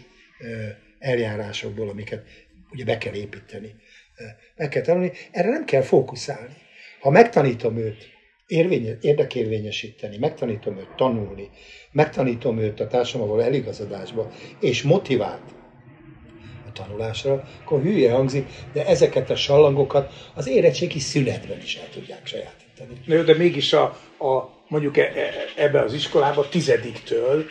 [0.99, 2.25] eljárásokból, amiket
[2.73, 3.75] ugye be kell építeni,
[4.57, 6.55] meg kell tanulni, erre nem kell fókuszálni.
[7.01, 8.11] Ha megtanítom őt
[8.47, 11.51] érvénye, érdekérvényesíteni, megtanítom őt tanulni,
[11.93, 14.31] megtanítom őt a társadalommal eligazodásba,
[14.61, 15.43] és motivált
[16.73, 23.23] tanulásra, akkor hülye hangzik, de ezeket a sallangokat az érettségi szünetben is el tudják sajátítani.
[23.25, 23.83] De mégis a,
[24.19, 27.45] a mondjuk e, e, ebbe az iskolába tizediktől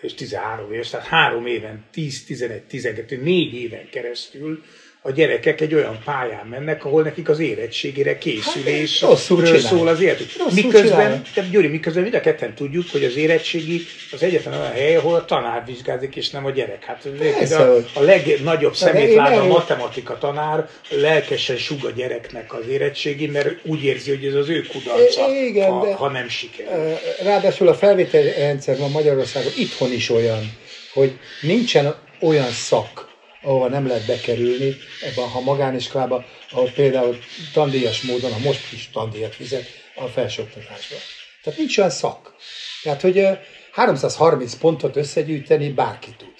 [0.00, 4.62] és 13 éves, tehát három éven, 10, 11, 12, négy éven keresztül
[5.06, 9.16] a gyerekek egy olyan pályán mennek, ahol nekik az érettségére készülés hát,
[9.60, 10.30] szól az életük.
[10.54, 13.80] Miközben, de Gyuri, miközben mind a ketten tudjuk, hogy az érettségi
[14.12, 16.84] az egyetlen olyan hely, ahol a tanár vizsgázik, és nem a gyerek.
[16.84, 23.26] Hát Persze, a, a legnagyobb szemétláda a matematika tanár lelkesen sug a gyereknek az érettségi,
[23.26, 26.94] mert úgy érzi, hogy ez az ő kudarca, Igen, ha, de, ha nem sikerül.
[27.22, 30.52] Ráadásul a felvételi rendszer van Magyarországon itthon is olyan,
[30.92, 33.12] hogy nincsen olyan szak,
[33.44, 37.18] ahova nem lehet bekerülni, ebben ha magániskolában, ahol például
[37.52, 40.98] tandíjas módon, a most is tandíjat fizet a felsőoktatásban.
[41.42, 42.34] Tehát nincs olyan szak.
[42.82, 43.28] Tehát, hogy
[43.72, 46.32] 330 pontot összegyűjteni bárki tud.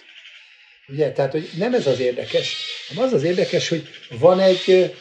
[0.88, 2.56] Ugye, tehát, hogy nem ez az érdekes,
[2.88, 4.94] hanem az az érdekes, hogy van egy,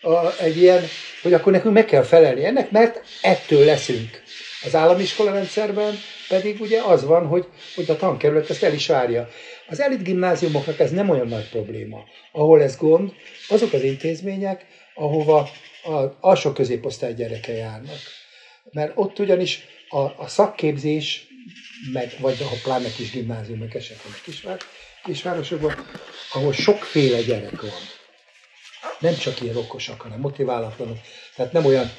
[0.00, 0.84] a, egy ilyen,
[1.22, 4.22] hogy akkor nekünk meg kell felelni ennek, mert ettől leszünk.
[4.64, 9.28] Az államiskola rendszerben pedig ugye az van, hogy, hogy a tankerület ezt el is várja.
[9.70, 12.04] Az elit gimnáziumoknak ez nem olyan nagy probléma.
[12.32, 13.12] Ahol ez gond,
[13.48, 15.50] azok az intézmények, ahova
[15.82, 17.98] az alsó középosztály gyereke járnak.
[18.72, 21.26] Mert ott ugyanis a, a szakképzés,
[21.92, 24.58] meg, vagy a pláne kis gimnázium, meg esetleg kisvár,
[25.04, 25.74] kisvárosokban,
[26.32, 27.70] ahol sokféle gyerek van.
[28.98, 30.98] Nem csak ilyen okosak, hanem motiválatlanok.
[31.36, 31.90] Tehát nem olyan,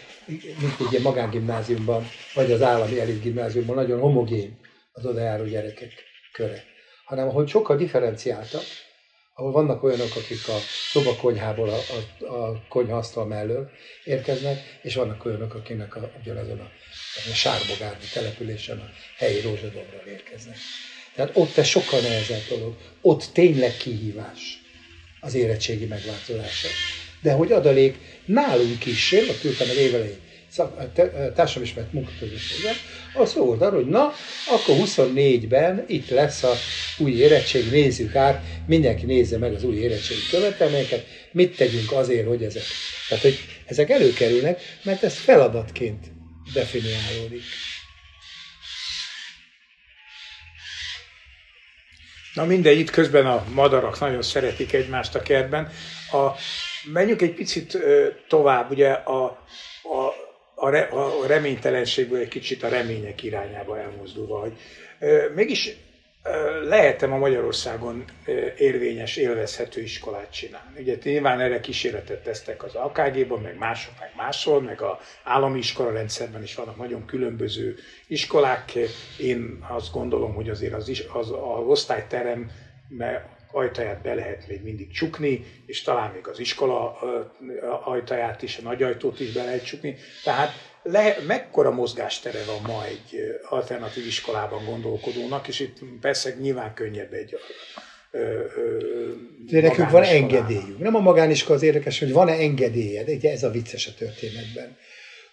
[0.60, 4.60] mint ugye magángimnáziumban, vagy az állami elit gimnáziumban, nagyon homogén
[4.92, 5.94] az odajáró gyerekek
[6.32, 6.69] köre
[7.10, 8.64] hanem ahol sokkal differenciáltak,
[9.34, 10.58] ahol vannak olyanok, akik a
[10.92, 11.78] szobakonyhából, a,
[12.26, 13.70] a, a konyhasztal mellől
[14.04, 16.70] érkeznek, és vannak olyanok, akinek a, ugyanazon a,
[17.32, 20.56] a sárbogárdi településen a helyi rózsadomról érkeznek.
[21.16, 22.76] Tehát ott ez sokkal nehezebb dolog.
[23.02, 24.62] Ott tényleg kihívás
[25.20, 26.68] az érettségi megváltozása.
[27.22, 30.28] De hogy adalék nálunk is, én ott ültem el évelején
[31.36, 32.74] társadalomismert munkaközösségben,
[33.14, 34.14] az szólt arról, hogy na,
[34.48, 36.54] akkor 24-ben itt lesz a
[36.98, 42.44] új érettség, nézzük át, mindenki nézze meg az új érettségi követelményeket, mit tegyünk azért, hogy
[42.44, 42.64] ezek,
[43.10, 46.06] tehát, hogy ezek előkerülnek, mert ez feladatként
[46.54, 47.42] definiálódik.
[52.34, 55.72] Na mindegy, itt közben a madarak nagyon szeretik egymást a kertben.
[56.12, 56.28] A,
[56.94, 57.78] menjünk egy picit
[58.28, 59.24] tovább, ugye a,
[59.84, 60.14] a
[60.60, 64.54] a, re, a reménytelenségből egy kicsit a remények irányába elmozdulva, hogy
[65.36, 65.76] mégis
[66.64, 68.06] lehetem a Magyarországon
[68.58, 70.80] érvényes, élvezhető iskolát csinálni.
[70.80, 75.92] Ugye nyilván erre kísérletet tesztek az AKG-ban, meg mások, meg máshol, meg a állami iskola
[75.92, 77.76] rendszerben is vannak nagyon különböző
[78.08, 78.74] iskolák.
[79.20, 82.52] Én azt gondolom, hogy azért az, az, az osztályterem,
[82.88, 87.00] mert ajtaját be lehet még mindig csukni, és talán még az iskola
[87.84, 89.96] ajtaját is, a nagy ajtót is be lehet csukni.
[90.24, 90.52] Tehát
[90.84, 97.36] le, mekkora mozgástere van ma egy alternatív iskolában gondolkodónak, és itt persze nyilván könnyebb egy
[99.50, 100.80] de nekünk van engedélyünk.
[100.80, 104.78] Nem a magániskola az érdekes, hogy van-e engedélye, de ez a vicces a történetben.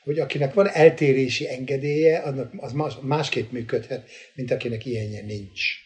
[0.05, 5.86] Hogy akinek van eltérési engedélye, annak az másképp működhet, mint akinek ilyenje nincs.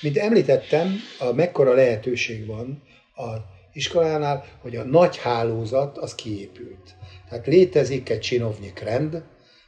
[0.00, 2.82] Mint említettem, a mekkora lehetőség van
[3.14, 6.94] a iskolánál, hogy a nagy hálózat az kiépült.
[7.28, 9.22] Tehát létezik egy csinovnyik rend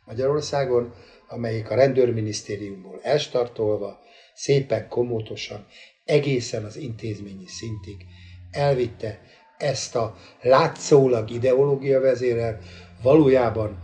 [0.04, 0.94] Magyarországon,
[1.28, 4.00] amelyik a rendőrminisztériumból elstartolva,
[4.34, 5.66] szépen komótosan,
[6.04, 8.06] egészen az intézményi szintig
[8.50, 9.20] elvitte
[9.58, 12.58] ezt a látszólag ideológia vezérel,
[13.02, 13.82] valójában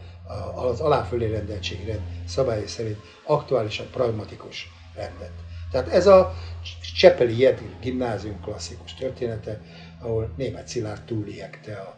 [0.55, 5.46] az aláfölé rendeltségrend szabályai szerint aktuálisan pragmatikus rendet.
[5.77, 6.35] Tehát ez a
[6.99, 9.61] Csepeli Jedil gimnázium klasszikus története,
[10.01, 11.97] ahol német Szilárd túliekte a,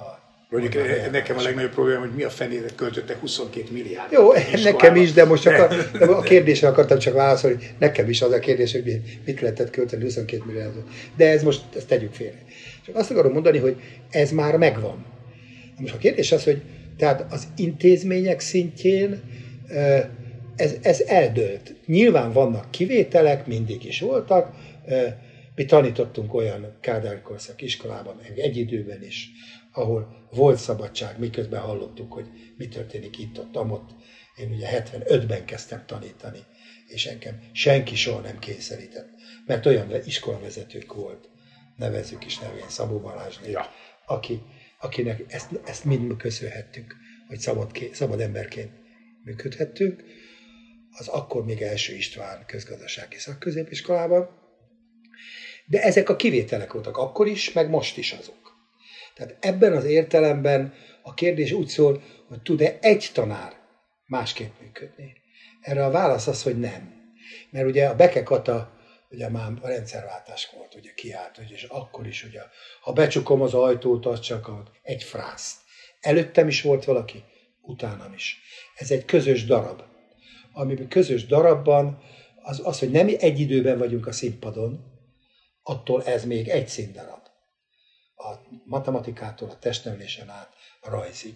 [0.00, 0.18] a
[0.50, 4.12] Mondjuk a nekem a legnagyobb probléma, hogy mi a fenére költöttek 22 milliárd.
[4.12, 5.74] Jó, nekem is, de most csak a,
[6.18, 10.42] a kérdésre akartam csak válaszolni, nekem is az a kérdés, hogy mit lehetett költeni 22
[10.46, 10.84] milliárdot.
[11.16, 12.38] De ez most, ezt tegyük félre.
[12.86, 13.76] Csak azt akarom mondani, hogy
[14.10, 15.04] ez már megvan.
[15.78, 16.62] Most a kérdés az, hogy
[16.96, 19.22] tehát az intézmények szintjén
[20.56, 21.74] ez, ez eldőlt.
[21.86, 24.54] Nyilván vannak kivételek, mindig is voltak.
[25.54, 29.30] Mi tanítottunk olyan kádárkorszak iskolában, egy időben is,
[29.72, 33.90] ahol volt szabadság, miközben hallottuk, hogy mi történik itt, ott, amott.
[34.36, 36.38] Én ugye 75-ben kezdtem tanítani,
[36.86, 39.08] és engem senki soha nem kényszerített,
[39.46, 41.28] mert olyan iskolavezetők volt,
[41.76, 43.66] nevezzük is nevén Szabó Balázsné, ja.
[44.06, 44.42] aki,
[44.80, 46.96] akinek ezt, ezt mind köszönhettünk,
[47.28, 48.70] hogy szabad, szabad emberként
[49.24, 50.04] működhettünk,
[50.98, 54.28] az akkor még első István közgazdasági szakközépiskolában,
[55.66, 58.54] de ezek a kivételek voltak akkor is, meg most is azok.
[59.14, 63.52] Tehát ebben az értelemben a kérdés úgy szól, hogy tud-e egy tanár
[64.06, 65.12] másképp működni.
[65.60, 66.94] Erre a válasz az, hogy nem.
[67.50, 68.76] Mert ugye a Beke Kata,
[69.10, 72.40] ugye már a rendszerváltás volt, ugye kiállt, hogy és akkor is, ugye,
[72.80, 74.50] ha becsukom az ajtót, az csak
[74.82, 75.56] egy frászt.
[76.00, 77.24] Előttem is volt valaki,
[77.62, 78.40] utánam is.
[78.74, 79.82] Ez egy közös darab.
[80.58, 82.02] Amiben közös darabban
[82.42, 84.84] az, az, hogy nem egy időben vagyunk a színpadon,
[85.62, 87.20] attól ez még egy színdarab
[88.16, 90.48] a matematikától a testnevelésen át
[90.80, 91.34] a rajzig.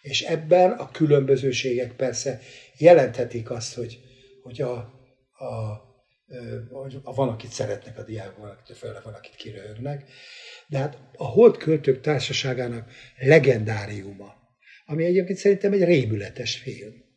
[0.00, 2.40] És ebben a különbözőségek persze
[2.76, 4.00] jelenthetik azt, hogy,
[4.42, 4.72] hogy a,
[5.32, 5.44] a,
[7.02, 10.10] a, van, akit szeretnek a diákok, van, akit főleg van, akit kiröhögnek.
[10.66, 14.34] De hát a Holt Költők Társaságának legendáriuma,
[14.86, 17.07] ami egyébként szerintem egy rémületes film.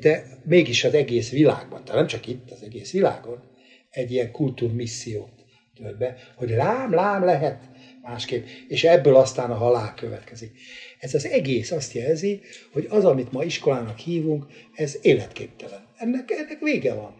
[0.00, 3.42] De mégis az egész világban, tehát nem csak itt, az egész világon
[3.90, 5.40] egy ilyen kultúrmissziót
[5.74, 7.68] tölt be, hogy lám, lám lehet
[8.02, 10.58] másképp, és ebből aztán a halál következik.
[10.98, 12.40] Ez az egész azt jelzi,
[12.72, 15.86] hogy az, amit ma iskolának hívunk, ez életképtelen.
[15.96, 17.14] Ennek, ennek vége van.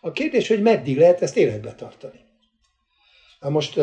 [0.00, 2.20] A kérdés, hogy meddig lehet ezt életbe tartani.
[3.40, 3.80] Na most,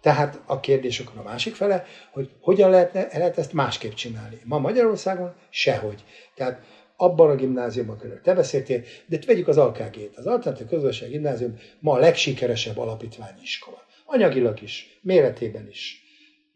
[0.00, 4.40] tehát a kérdés akkor a másik fele, hogy hogyan lehetne, lehet ezt másképp csinálni.
[4.44, 6.04] Ma Magyarországon sehogy.
[6.34, 6.60] Tehát
[7.00, 10.16] abban a gimnáziumban, amiről te beszéltél, de vegyük az AKG-t.
[10.16, 13.86] Az Alternatív Közösség Gimnázium ma a legsikeresebb alapítványi iskola.
[14.04, 16.02] Anyagilag is, méretében is,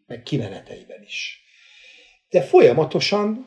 [0.07, 1.41] meg kimeneteiben is.
[2.29, 3.47] De folyamatosan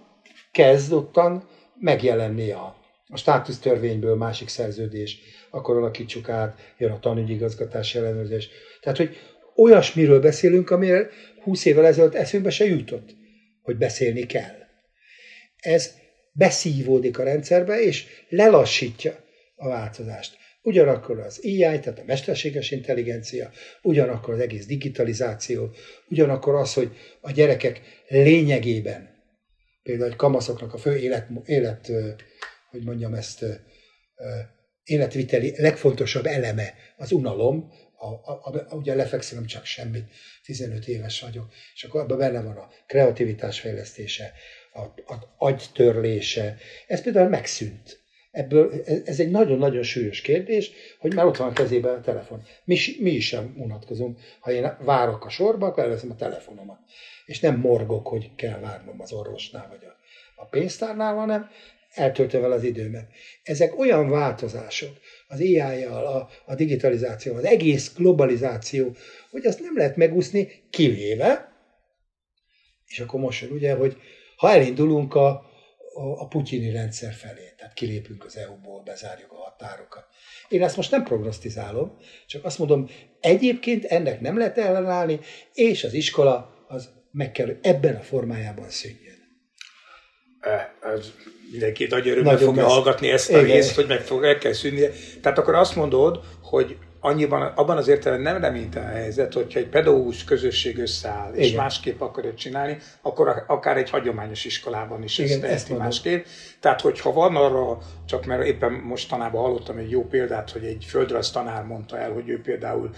[0.51, 2.75] kezd ottan megjelenni a,
[3.07, 8.49] a státusztörvényből másik szerződés, akkor alakítsuk át, jön a tanügyi igazgatás ellenőrzés.
[8.81, 9.17] Tehát, hogy
[9.55, 11.09] olyasmiről beszélünk, amire
[11.43, 13.15] 20 évvel ezelőtt eszünkbe se jutott,
[13.61, 14.55] hogy beszélni kell.
[15.59, 16.03] Ez
[16.37, 19.23] beszívódik a rendszerbe, és lelassítja
[19.55, 20.37] a változást.
[20.61, 25.71] Ugyanakkor az AI, tehát a mesterséges intelligencia, ugyanakkor az egész digitalizáció,
[26.09, 29.09] ugyanakkor az, hogy a gyerekek lényegében,
[29.83, 31.91] például egy kamaszoknak a fő élet, élet
[32.71, 33.45] hogy mondjam ezt,
[34.83, 40.05] életviteli legfontosabb eleme az unalom, a, a, a, ugye lefekszem csak semmit,
[40.43, 44.33] 15 éves vagyok, és akkor abban benne van a kreativitás fejlesztése,
[45.05, 46.57] az agytörlése,
[46.87, 48.03] ez például megszűnt.
[48.31, 48.71] Ebből,
[49.05, 52.43] ez egy nagyon-nagyon súlyos kérdés, hogy már ott van a kezében a telefon.
[52.63, 54.19] Mi, mi is sem unatkozunk.
[54.39, 56.79] Ha én várok a sorba, akkor elveszem a telefonomat.
[57.25, 59.95] És nem morgok, hogy kell várnom az orvosnál vagy a,
[60.41, 61.49] a pénztárnál, hanem
[61.95, 63.07] eltöltöm el az időmet.
[63.43, 64.97] Ezek olyan változások
[65.27, 68.95] az AI-jal, a, a digitalizáció, az egész globalizáció,
[69.31, 71.53] hogy azt nem lehet megúszni, kivéve,
[72.87, 73.97] és akkor most jön ugye, hogy
[74.35, 75.27] ha elindulunk a,
[75.93, 80.05] a, a putyini rendszer felé, tehát kilépünk az EU-ból, bezárjuk a határokat.
[80.49, 85.19] Én ezt most nem prognosztizálom, csak azt mondom, egyébként ennek nem lehet ellenállni,
[85.53, 89.13] és az iskola az meg kell, ebben a formájában szűnjön.
[90.81, 91.11] Ez
[91.51, 92.71] mindenki nagy örömmel fogja messz.
[92.73, 93.55] hallgatni ezt a Igen.
[93.55, 94.89] részt, hogy meg fog, el kell szűnni.
[95.21, 99.67] Tehát akkor azt mondod, hogy annyiban, abban az értelemben nem reménytelen a helyzet, hogyha egy
[99.67, 101.43] pedagógus közösség összeáll, Igen.
[101.43, 106.25] és másképp akarja csinálni, akkor akár egy hagyományos iskolában is Igen, ezt teheti másképp.
[106.59, 111.31] Tehát, hogyha van arra, csak mert éppen mostanában hallottam egy jó példát, hogy egy földrajz
[111.31, 112.89] tanár mondta el, hogy ő például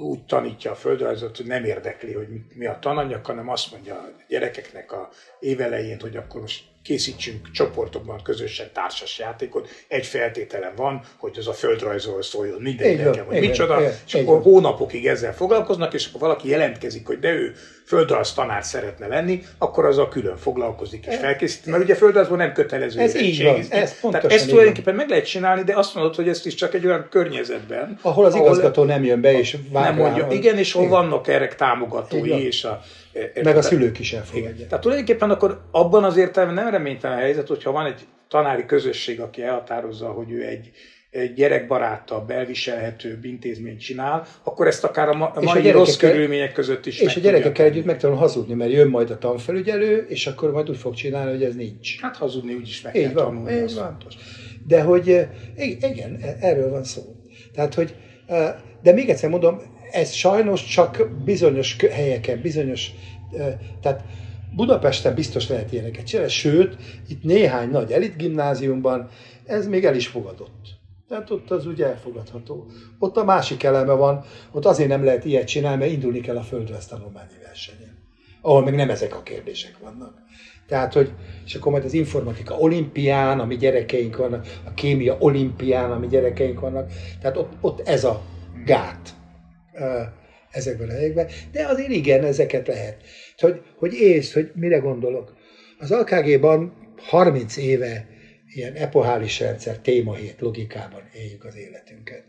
[0.00, 4.08] úgy tanítja a földrajzot, hogy nem érdekli, hogy mi a tananyag, hanem azt mondja a
[4.28, 5.08] gyerekeknek a
[5.40, 9.68] évelején, hogy akkor most készítsünk csoportokban közösen társas játékot.
[9.88, 12.60] Egy feltétele van, hogy az a földrajzról szóljon.
[12.60, 14.26] Minden nekem, hogy micsoda, igen, és igen.
[14.26, 17.54] akkor hónapokig ezzel foglalkoznak, és akkor valaki jelentkezik, hogy de ő
[17.86, 23.00] földrajz tanár szeretne lenni, akkor azzal külön foglalkozik és felkészíti, mert ugye földrajzból nem kötelező
[23.00, 26.46] ez így van, ez Tehát ezt tulajdonképpen meg lehet csinálni, de azt mondod, hogy ezt
[26.46, 29.94] is csak egy olyan környezetben, ahol az ahol igazgató nem jön be és vár nem
[29.94, 33.44] mondja, rá, igen, és hol vannak erre támogatói, és a Érted?
[33.44, 34.68] Meg a szülők is elfogadják.
[34.68, 39.20] Tehát tulajdonképpen akkor abban az értelemben nem reménytelen a helyzet, hogyha van egy tanári közösség,
[39.20, 40.70] aki elhatározza, hogy ő egy,
[41.10, 46.52] egy gyerekbarátabb, elviselhetőbb intézményt csinál, akkor ezt akár a, ma, a mai a rossz körülmények
[46.52, 50.26] között is És a gyerekekkel együtt meg tudom hazudni, mert jön majd a tanfelügyelő, és
[50.26, 52.00] akkor majd úgy fog csinálni, hogy ez nincs.
[52.00, 53.62] Hát hazudni úgyis meg így kell van, tanulni.
[53.62, 53.96] Így van.
[54.66, 55.26] De hogy
[55.80, 57.02] igen, erről van szó.
[57.54, 57.94] Tehát, hogy
[58.82, 59.60] de még egyszer mondom,
[59.92, 62.90] ez sajnos csak bizonyos helyeken, bizonyos,
[63.80, 64.04] tehát
[64.56, 66.76] Budapesten biztos lehet ilyeneket csinálni, sőt,
[67.08, 69.08] itt néhány nagy elit gimnáziumban
[69.46, 70.80] ez még el is fogadott.
[71.08, 72.66] Tehát ott az úgy elfogadható.
[72.98, 76.42] Ott a másik eleme van, ott azért nem lehet ilyet csinálni, mert indulni kell a
[76.42, 77.98] földrajz tanulmányi versenyen.
[78.40, 80.14] Ahol meg nem ezek a kérdések vannak.
[80.66, 81.12] Tehát, hogy,
[81.44, 86.90] és akkor majd az informatika olimpián, ami gyerekeink vannak, a kémia olimpián, ami gyerekeink vannak,
[87.20, 88.22] tehát ott, ott ez a
[88.64, 89.14] gát
[90.50, 93.02] ezekben a helyekben, de azért igen, ezeket lehet.
[93.36, 95.36] Hogy, hogy ész, hogy mire gondolok.
[95.78, 98.06] Az AKG-ban 30 éve
[98.54, 102.24] ilyen epohális rendszer, témahét logikában éljük az életünket.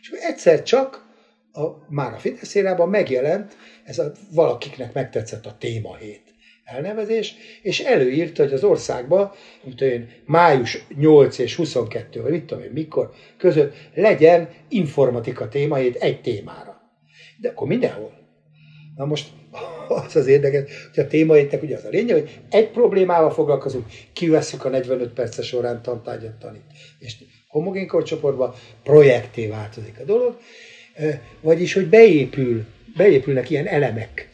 [0.00, 1.04] És egyszer csak
[1.52, 2.54] a, már a Fidesz
[2.86, 6.34] megjelent, ez a, valakiknek megtetszett a témahét
[6.64, 9.32] elnevezés, és előírta, hogy az országban,
[9.64, 15.94] mint olyan május 8 és 22, vagy mit tudom én mikor, között legyen informatika témahét
[15.96, 16.65] egy témára.
[17.40, 18.12] De akkor mindenhol.
[18.96, 19.28] Na most
[20.06, 24.64] az az érdekes, hogy a témaétnek ugye az a lényeg, hogy egy problémával foglalkozunk, kivesszük
[24.64, 26.64] a 45 perces során tantárgyat tanít.
[26.98, 27.16] És
[27.48, 30.38] homogén korcsoportban projekté változik a dolog,
[31.40, 32.64] vagyis, hogy beépül,
[32.96, 34.28] beépülnek ilyen elemek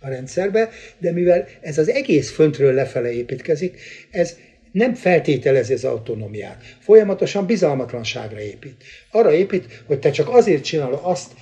[0.00, 3.80] a rendszerbe, de mivel ez az egész föntről lefele építkezik,
[4.10, 4.36] ez
[4.72, 6.62] nem feltételezi az autonómiát.
[6.78, 8.84] Folyamatosan bizalmatlanságra épít.
[9.10, 11.32] Arra épít, hogy te csak azért csinálod azt,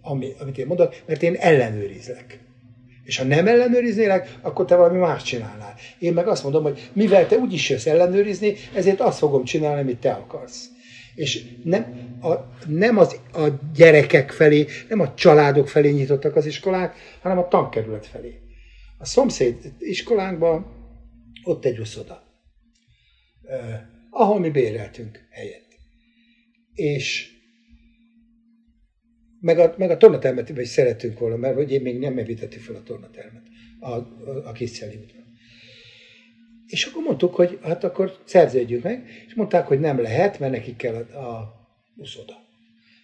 [0.00, 2.38] ami, amit én mondok, mert én ellenőrizlek.
[3.04, 5.74] És ha nem ellenőriznélek, akkor te valami más csinálnál.
[5.98, 9.98] Én meg azt mondom, hogy mivel te úgyis jössz ellenőrizni, ezért azt fogom csinálni, amit
[9.98, 10.68] te akarsz.
[11.14, 11.84] És nem,
[12.22, 12.32] a,
[12.66, 18.06] nem az, a gyerekek felé, nem a családok felé nyitottak az iskolák, hanem a tankerület
[18.06, 18.40] felé.
[18.98, 20.66] A szomszéd iskolánkban
[21.44, 22.22] ott egy uszoda,
[23.42, 23.80] eh,
[24.10, 25.66] ahol mi béreltünk helyet.
[26.74, 27.33] És
[29.44, 32.74] meg a, meg a tornatermet is szerettünk volna, mert hogy én még nem evítettük fel
[32.74, 33.42] a tornatermet
[33.80, 34.04] a, a,
[34.44, 35.24] a Kisztjeli úton.
[36.66, 40.76] És akkor mondtuk, hogy hát akkor szerződjünk meg, és mondták, hogy nem lehet, mert nekik
[40.76, 41.54] kell a, a
[41.96, 42.34] uszoda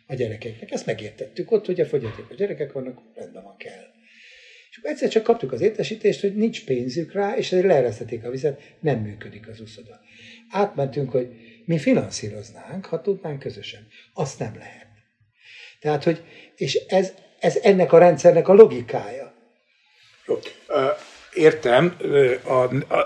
[0.06, 0.70] a gyerekeknek.
[0.70, 3.84] Ezt megértettük ott, hogy a fogyatékos gyerekek vannak, rendben van kell.
[4.70, 8.30] És akkor egyszer csak kaptuk az értesítést, hogy nincs pénzük rá, és ezért leeresztették a
[8.30, 10.00] vizet, nem működik az uszoda.
[10.50, 11.28] Átmentünk, hogy
[11.64, 13.86] mi finanszíroznánk, ha tudnánk közösen.
[14.14, 14.79] Azt nem lehet.
[15.80, 16.22] Tehát, hogy,
[16.56, 19.32] és ez, ez ennek a rendszernek a logikája.
[20.26, 20.38] Jó.
[21.34, 21.96] Értem,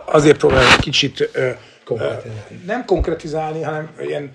[0.05, 1.31] azért próbálom kicsit
[1.85, 2.63] konkretizálni.
[2.67, 4.35] nem konkretizálni, hanem ilyen,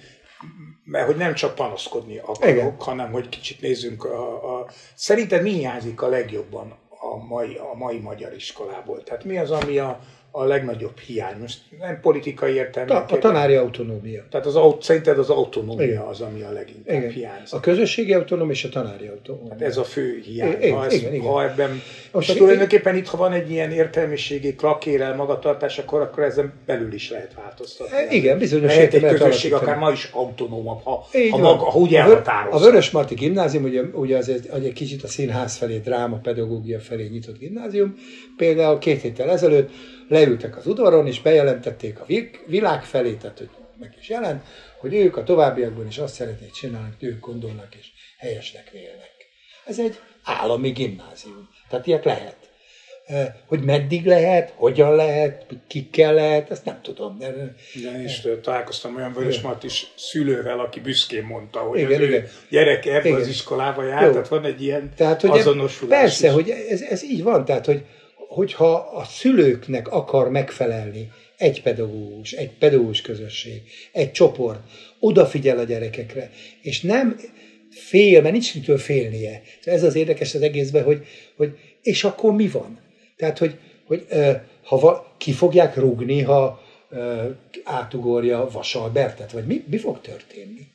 [0.84, 2.76] mert hogy nem csak panaszkodni akarok, Igen.
[2.80, 4.04] hanem hogy kicsit nézzünk.
[4.04, 9.04] A, a, szerinted mi hiányzik a legjobban a mai, a mai magyar iskolából?
[9.04, 10.00] Tehát mi az, ami a,
[10.32, 11.38] a legnagyobb hiány?
[11.40, 12.96] Most nem politikai értelme.
[12.96, 14.24] A, a tanári autonómia.
[14.30, 16.02] Tehát az, szerinted az autonómia igen.
[16.02, 17.10] az, ami a leginkább igen.
[17.10, 17.54] hiányzik.
[17.54, 19.50] A közösségi autonómia és a tanári autonómia.
[19.50, 20.56] Hát ez a fő hiány.
[20.62, 21.26] Igen, ha, ez, igen, igen.
[21.26, 26.54] ha ebben, Most tulajdonképpen itt, ha van egy ilyen értelmiségi klakérel magatartás, akkor, akkor ezen
[26.66, 27.98] belül is lehet változtatni.
[27.98, 31.96] E, igen, bizonyos lehet egy közösség akár ma is autonómabb, ha, ha, maga, ha úgy
[31.96, 32.58] elhatározza.
[32.58, 36.80] A Vörös Marti gimnázium, ugye, ugye az egy, egy kicsit a színház felé, dráma, pedagógia
[36.80, 37.96] felé nyitott gimnázium,
[38.38, 39.70] például két héttel ezelőtt
[40.10, 42.05] leültek az udvaron, és bejelentették a
[42.45, 43.49] világ felé, tehát hogy
[43.80, 44.43] meg is jelent,
[44.80, 47.88] hogy ők a továbbiakban is azt szeretnék csinálni, hogy ők gondolnak és
[48.18, 49.12] helyesnek vélnek.
[49.66, 51.49] Ez egy állami gimnázium.
[51.70, 52.38] Tehát ilyet lehet.
[53.45, 57.18] Hogy meddig lehet, hogyan lehet, kikkel lehet, ezt nem tudom.
[57.74, 62.28] Igen, és találkoztam olyan Vörös is szülővel, aki büszkén mondta, hogy igen, az igen.
[62.49, 63.20] gyereke ebbe igen.
[63.20, 64.12] az iskolába jár, Jó.
[64.12, 66.34] tehát van egy ilyen tehát, hogy azonosulás Persze, is.
[66.34, 67.86] hogy ez, ez így van, tehát hogy
[68.30, 73.62] hogyha a szülőknek akar megfelelni egy pedagógus, egy pedagógus közösség,
[73.92, 74.60] egy csoport,
[75.00, 77.20] odafigyel a gyerekekre, és nem
[77.70, 79.42] fél, mert nincs mitől félnie.
[79.64, 81.06] Ez az érdekes az egészben, hogy,
[81.36, 82.80] hogy és akkor mi van?
[83.16, 83.56] Tehát, hogy,
[83.86, 84.06] hogy
[84.64, 86.62] ha va, ki fogják rúgni, ha
[87.64, 90.68] átugorja Vasalbertet, vagy mi, mi fog történni?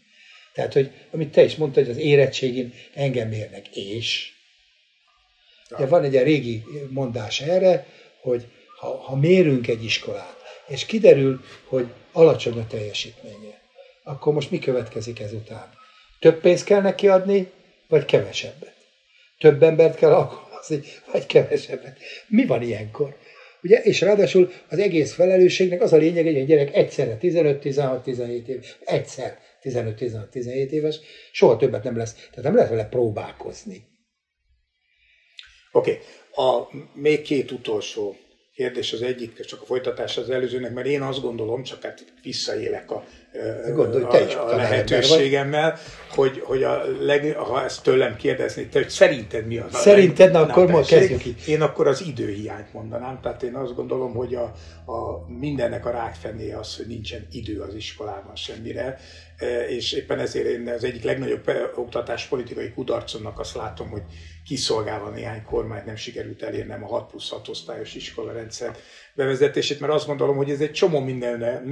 [0.54, 4.33] Tehát, hogy amit te is mondtad, hogy az érettségén engem érnek, és
[5.70, 5.88] Ja.
[5.88, 7.86] Van egy ilyen régi mondás erre,
[8.20, 8.46] hogy
[8.78, 10.36] ha, ha mérünk egy iskolát,
[10.66, 13.62] és kiderül, hogy alacsony a teljesítménye,
[14.02, 15.72] akkor most mi következik ezután?
[16.20, 17.50] Több pénzt kell neki adni,
[17.88, 18.74] vagy kevesebbet?
[19.38, 20.80] Több embert kell alkalmazni,
[21.12, 21.98] vagy kevesebbet?
[22.26, 23.16] Mi van ilyenkor?
[23.62, 23.82] Ugye?
[23.82, 29.38] És ráadásul az egész felelősségnek az a lényeg, hogy egy gyerek egyszerre 15-16-17 év, egyszer
[29.62, 31.00] 15-16-17 éves,
[31.32, 33.86] soha többet nem lesz, tehát nem lehet vele próbálkozni.
[35.76, 36.46] Oké, okay.
[36.46, 38.16] a még két utolsó
[38.54, 42.90] kérdés az egyik, csak a folytatás az előzőnek, mert én azt gondolom, csak hát visszaélek
[42.90, 43.04] a,
[43.74, 45.78] Gondolj, te is a, a lehetőségemmel,
[46.10, 50.40] hogy, hogy a leg, ha ezt tőlem kérdezni, te, hogy szerinted mi az Szerinted, na
[50.40, 51.46] akkor ma kezdjük itt.
[51.46, 54.42] Én akkor az időhiányt mondanám, tehát én azt gondolom, hogy a,
[54.92, 58.98] a mindennek a rákfené az, hogy nincsen idő az iskolában semmire,
[59.68, 64.02] és éppen ezért én az egyik legnagyobb oktatáspolitikai kudarcomnak azt látom, hogy
[64.44, 68.76] kiszolgálva néhány kormányt nem sikerült elérnem a 6 plusz 6 osztályos iskola rendszer
[69.14, 71.62] bevezetését, mert azt gondolom, hogy ez egy csomó mindenre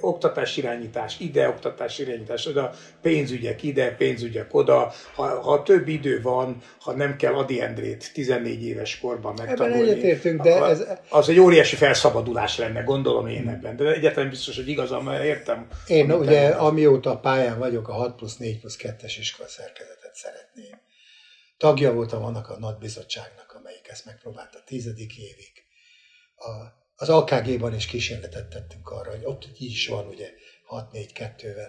[0.00, 4.92] oktatás irányítás, ide oktatás irányítás, oda pénzügyek ide, pénzügyek oda.
[5.14, 9.74] Ha, ha több idő van, ha nem kell Adi Endrét 14 éves korban megtanulni.
[9.74, 10.84] Ebben egyetértünk, de ez...
[11.08, 13.76] Az egy óriási felszabadulás lenne, gondolom én ebben.
[13.76, 15.68] De egyáltalán biztos, hogy igazam, értem.
[15.86, 20.80] Én ugye, amióta a pályán vagyok, a 6 plusz 4 plusz 2-es iskola szerkezetet szeretném.
[21.58, 25.52] Tagja voltam annak a nagy bizottságnak, amelyik ezt megpróbálta tizedik évig.
[26.36, 30.28] A az AKG-ban is kísérletet tettünk arra, hogy ott így is van, ugye
[30.68, 31.68] 6-4-2-vel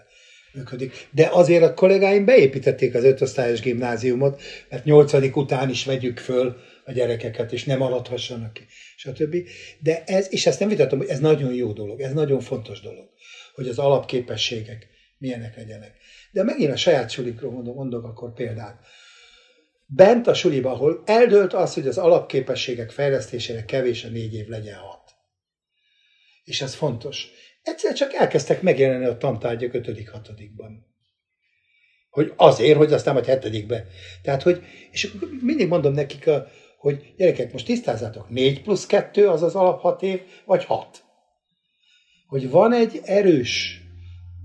[0.53, 1.07] működik.
[1.11, 6.91] De azért a kollégáim beépítették az ötosztályos gimnáziumot, mert nyolcadik után is vegyük föl a
[6.91, 8.61] gyerekeket, és nem aladhassanak ki,
[8.95, 9.35] stb.
[9.79, 13.09] De ez, és ezt nem vitatom, hogy ez nagyon jó dolog, ez nagyon fontos dolog,
[13.55, 15.95] hogy az alapképességek milyenek legyenek.
[16.31, 18.79] De megint a saját sulikról mondom, mondok akkor példát.
[19.85, 24.75] Bent a suliba, ahol eldőlt az, hogy az alapképességek fejlesztésére kevés a négy év legyen
[24.75, 25.02] hat
[26.43, 27.27] és ez fontos.
[27.61, 30.85] Egyszer csak elkezdtek megjelenni a tantárgyak 5 hatodikban.
[32.09, 33.85] Hogy azért, hogy aztán majd hetedikbe.
[34.21, 39.43] Tehát, hogy, és mindig mondom nekik, a, hogy gyerekek, most tisztázzátok, 4 plusz 2 az
[39.43, 41.03] az alap 6 év, vagy 6.
[42.27, 43.81] Hogy van egy erős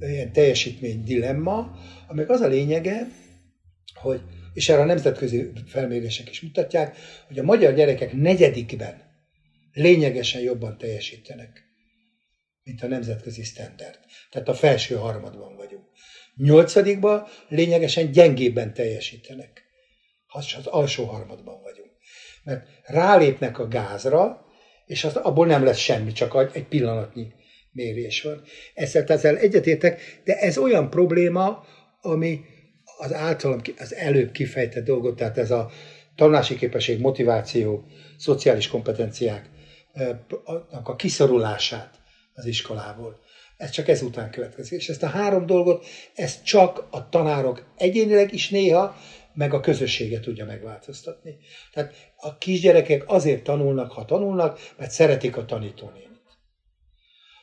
[0.00, 3.08] ilyen teljesítmény dilemma, aminek az a lényege,
[3.94, 4.20] hogy,
[4.54, 6.96] és erre a nemzetközi felmérések is mutatják,
[7.26, 9.02] hogy a magyar gyerekek negyedikben
[9.72, 11.67] lényegesen jobban teljesítenek
[12.68, 13.98] mint a nemzetközi standard.
[14.30, 15.84] Tehát a felső harmadban vagyunk.
[16.34, 19.62] Nyolcadikban lényegesen gyengébben teljesítenek.
[20.26, 21.90] Az alsó harmadban vagyunk.
[22.44, 24.46] Mert rálépnek a gázra,
[24.86, 27.26] és az, abból nem lesz semmi, csak egy pillanatnyi
[27.72, 28.42] mérés van.
[28.74, 31.64] Ezzel, ezzel egyetértek, de ez olyan probléma,
[32.00, 32.40] ami
[32.98, 35.70] az általam az előbb kifejtett dolgot, tehát ez a
[36.16, 37.86] tanulási képesség, motiváció,
[38.18, 39.50] szociális kompetenciák
[40.82, 41.97] a kiszorulását
[42.38, 43.20] az iskolából.
[43.56, 44.80] Ez csak ezután következik.
[44.80, 48.96] És ezt a három dolgot, ezt csak a tanárok egyénileg is néha,
[49.34, 51.36] meg a közösséget tudja megváltoztatni.
[51.72, 56.06] Tehát a kisgyerekek azért tanulnak, ha tanulnak, mert szeretik a tanítónénit.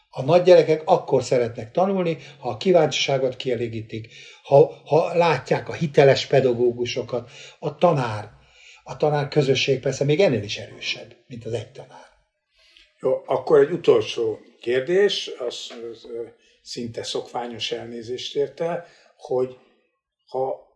[0.09, 7.29] A nagygyerekek akkor szeretnek tanulni, ha a kíváncsiságot kielégítik, ha, ha látják a hiteles pedagógusokat,
[7.59, 8.29] a tanár,
[8.83, 12.04] a tanár közösség persze még ennél is erősebb, mint az egy tanár.
[12.99, 16.07] Jó, akkor egy utolsó kérdés, az, az
[16.61, 18.87] szinte szokványos elnézést érte,
[19.17, 19.57] hogy
[20.27, 20.67] ha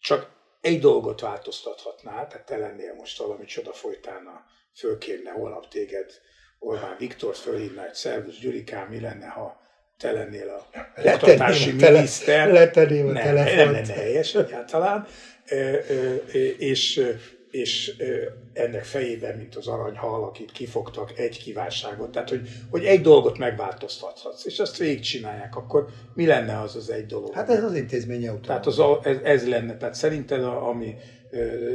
[0.00, 0.30] csak
[0.60, 4.44] egy dolgot változtathatnál, tehát te lennél most valami csoda folytána,
[4.74, 6.10] fölkérne holnap téged
[6.58, 9.60] Orbán Viktor fölhívna egy szervusz Gyurikám, mi lenne, ha
[9.98, 10.66] te lennél a
[11.04, 12.52] oktatási miniszter.
[12.52, 13.56] Letenném a telefont.
[13.56, 15.06] Nem lenne helyes egyáltalán.
[16.58, 17.02] És
[17.52, 17.96] és
[18.52, 22.10] ennek fejében, mint az aranyhal, akit kifogtak, egy kívánságot.
[22.10, 27.06] Tehát, hogy, hogy egy dolgot megváltoztathatsz, és azt végigcsinálják, akkor mi lenne az az egy
[27.06, 27.34] dolog?
[27.34, 28.42] Hát ez az intézmény autonóm.
[28.42, 29.76] Tehát az ez, ez lenne.
[29.76, 30.94] Tehát szerinted, a, ami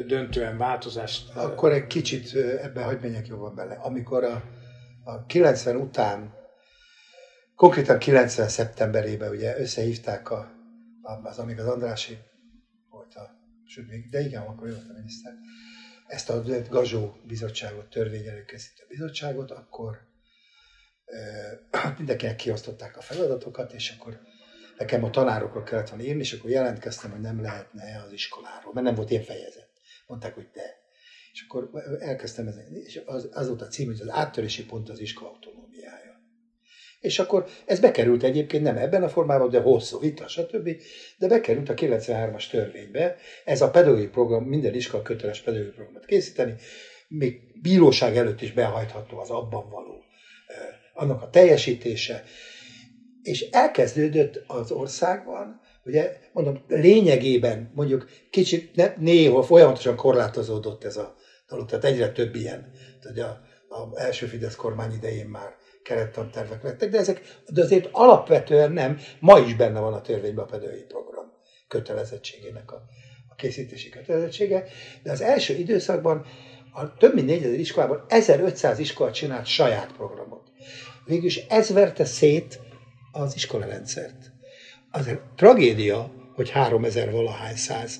[0.08, 1.36] döntően változást...
[1.36, 3.74] Akkor egy kicsit ebben hagyd menjek jobban bele.
[3.74, 4.44] Amikor a,
[5.04, 6.34] a 90 után,
[7.56, 10.52] konkrétan 90 szeptemberében ugye összehívták a,
[11.24, 12.18] az, amíg az Andrási
[12.90, 13.30] volt a,
[13.66, 15.34] sőt, még, de igen, akkor ő volt a miniszter,
[16.08, 19.98] ezt a Gazsó bizottságot, törvényelőkészítő bizottságot, akkor
[21.06, 24.20] e, mindenkinek kiosztották a feladatokat, és akkor
[24.78, 28.86] nekem a tanárokról kellett volna írni, és akkor jelentkeztem, hogy nem lehetne az iskoláról, mert
[28.86, 29.70] nem volt ilyen fejezet.
[30.08, 30.86] Mondták, hogy de.
[31.34, 35.00] És akkor elkezdtem ezen, és az, az volt a cím, hogy az áttörési pont az
[35.00, 36.17] iskola autonómiája.
[37.00, 40.70] És akkor ez bekerült egyébként nem ebben a formában, de hosszú vita, stb.
[41.18, 43.16] De bekerült a 93-as törvénybe.
[43.46, 46.56] Ez a pedagógiai program, minden iskola köteles pedagógiai programot készíteni,
[47.08, 50.04] még bíróság előtt is behajtható az abban való
[50.98, 52.24] annak a teljesítése.
[53.22, 61.16] És elkezdődött az országban, ugye mondom, lényegében mondjuk kicsit ne, néhol folyamatosan korlátozódott ez a
[61.48, 62.72] dolog, tehát egyre több ilyen.
[63.02, 63.18] Tehát
[63.70, 65.56] a, a első Fidesz kormány idején már
[65.88, 69.00] kerettantervek lettek, de ezek de azért alapvetően nem.
[69.20, 71.26] Ma is benne van a törvényben a pedagógiai program
[71.68, 72.82] kötelezettségének a,
[73.30, 74.66] a készítési kötelezettsége,
[75.04, 76.26] de az első időszakban
[76.74, 80.52] a több mint 4000 iskolában 1500 iskola csinált saját programot.
[81.06, 82.60] Végülis ez verte szét
[83.12, 84.32] az iskolarendszert.
[84.92, 88.00] Az egy tragédia, hogy 3000 valahány száz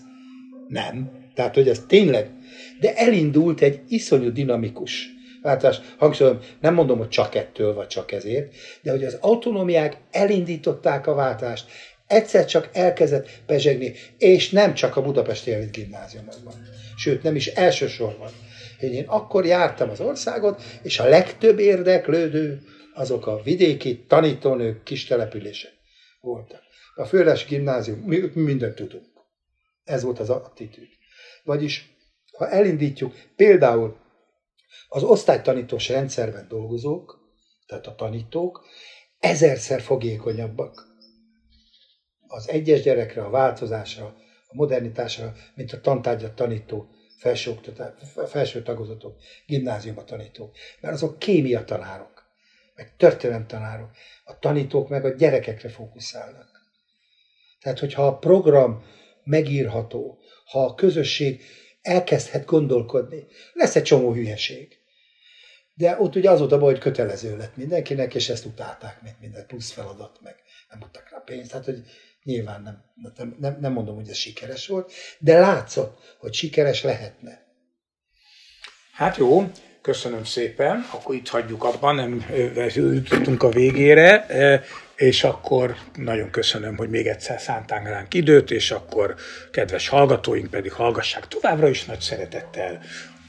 [0.68, 1.12] nem.
[1.34, 2.32] Tehát, hogy ez tényleg,
[2.80, 5.80] de elindult egy iszonyú dinamikus változás.
[5.98, 11.14] Hangsúlyom, nem mondom, hogy csak ettől, vagy csak ezért, de hogy az autonómiák elindították a
[11.14, 11.66] váltást,
[12.08, 16.54] egyszer csak elkezdett bezsegni, és nem csak a Budapesti Elit gimnáziumokban.
[16.96, 18.30] Sőt, nem is elsősorban.
[18.80, 22.62] Én akkor jártam az országot, és a legtöbb érdeklődő
[22.94, 25.72] azok a vidéki tanítónők kis települések
[26.22, 26.62] voltak.
[26.96, 29.06] A Főles gimnázium, mi mindent tudunk.
[29.84, 30.88] Ez volt az attitűd.
[31.44, 31.96] Vagyis,
[32.38, 33.98] ha elindítjuk például
[34.88, 37.20] az osztálytanítós rendszerben dolgozók,
[37.66, 38.66] tehát a tanítók,
[39.20, 40.88] ezerszer fogékonyabbak
[42.28, 44.06] az egyes gyerekre, a változásra,
[44.48, 46.90] a modernitásra, mint a tantárgyat tanító
[48.28, 50.56] felső, tagozatok, gimnáziumba tanítók.
[50.82, 52.24] Mert azok kémia tanárok,
[52.76, 53.92] meg történelem tanárok.
[54.24, 56.50] A tanítók meg a gyerekekre fókuszálnak.
[57.62, 58.86] Tehát, hogyha a program
[59.24, 61.42] megírható, ha a közösség
[61.88, 63.26] elkezdhet gondolkodni.
[63.54, 64.78] Lesz egy csomó hülyeség.
[65.74, 69.20] De ott ugye az volt a baj, hogy kötelező lett mindenkinek, és ezt utálták, mint
[69.20, 70.36] minden plusz feladat, meg
[70.70, 71.50] nem adtak rá pénzt.
[71.50, 71.82] Tehát, hogy
[72.24, 77.46] nyilván nem, nem, nem mondom, hogy ez sikeres volt, de látszott, hogy sikeres lehetne.
[78.94, 82.26] Hát jó, köszönöm szépen, akkor itt hagyjuk abban, nem
[82.74, 84.26] jutottunk a végére
[84.98, 89.16] és akkor nagyon köszönöm, hogy még egyszer szántánk ránk időt, és akkor
[89.52, 92.80] kedves hallgatóink pedig hallgassák továbbra is nagy szeretettel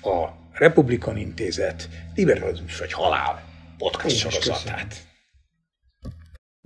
[0.02, 3.42] a Republikan Intézet Liberalizmus vagy Halál
[3.78, 5.07] podcast sorozatát.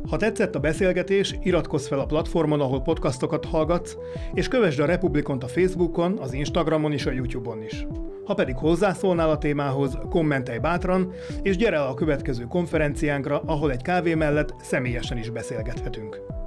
[0.09, 3.97] Ha tetszett a beszélgetés, iratkozz fel a platformon, ahol podcastokat hallgatsz,
[4.35, 7.87] és kövessd a Republikont a Facebookon, az Instagramon és a YouTube-on is.
[8.25, 13.83] Ha pedig hozzászólnál a témához, kommentelj bátran, és gyere el a következő konferenciánkra, ahol egy
[13.83, 16.42] kávé mellett személyesen is beszélgethetünk.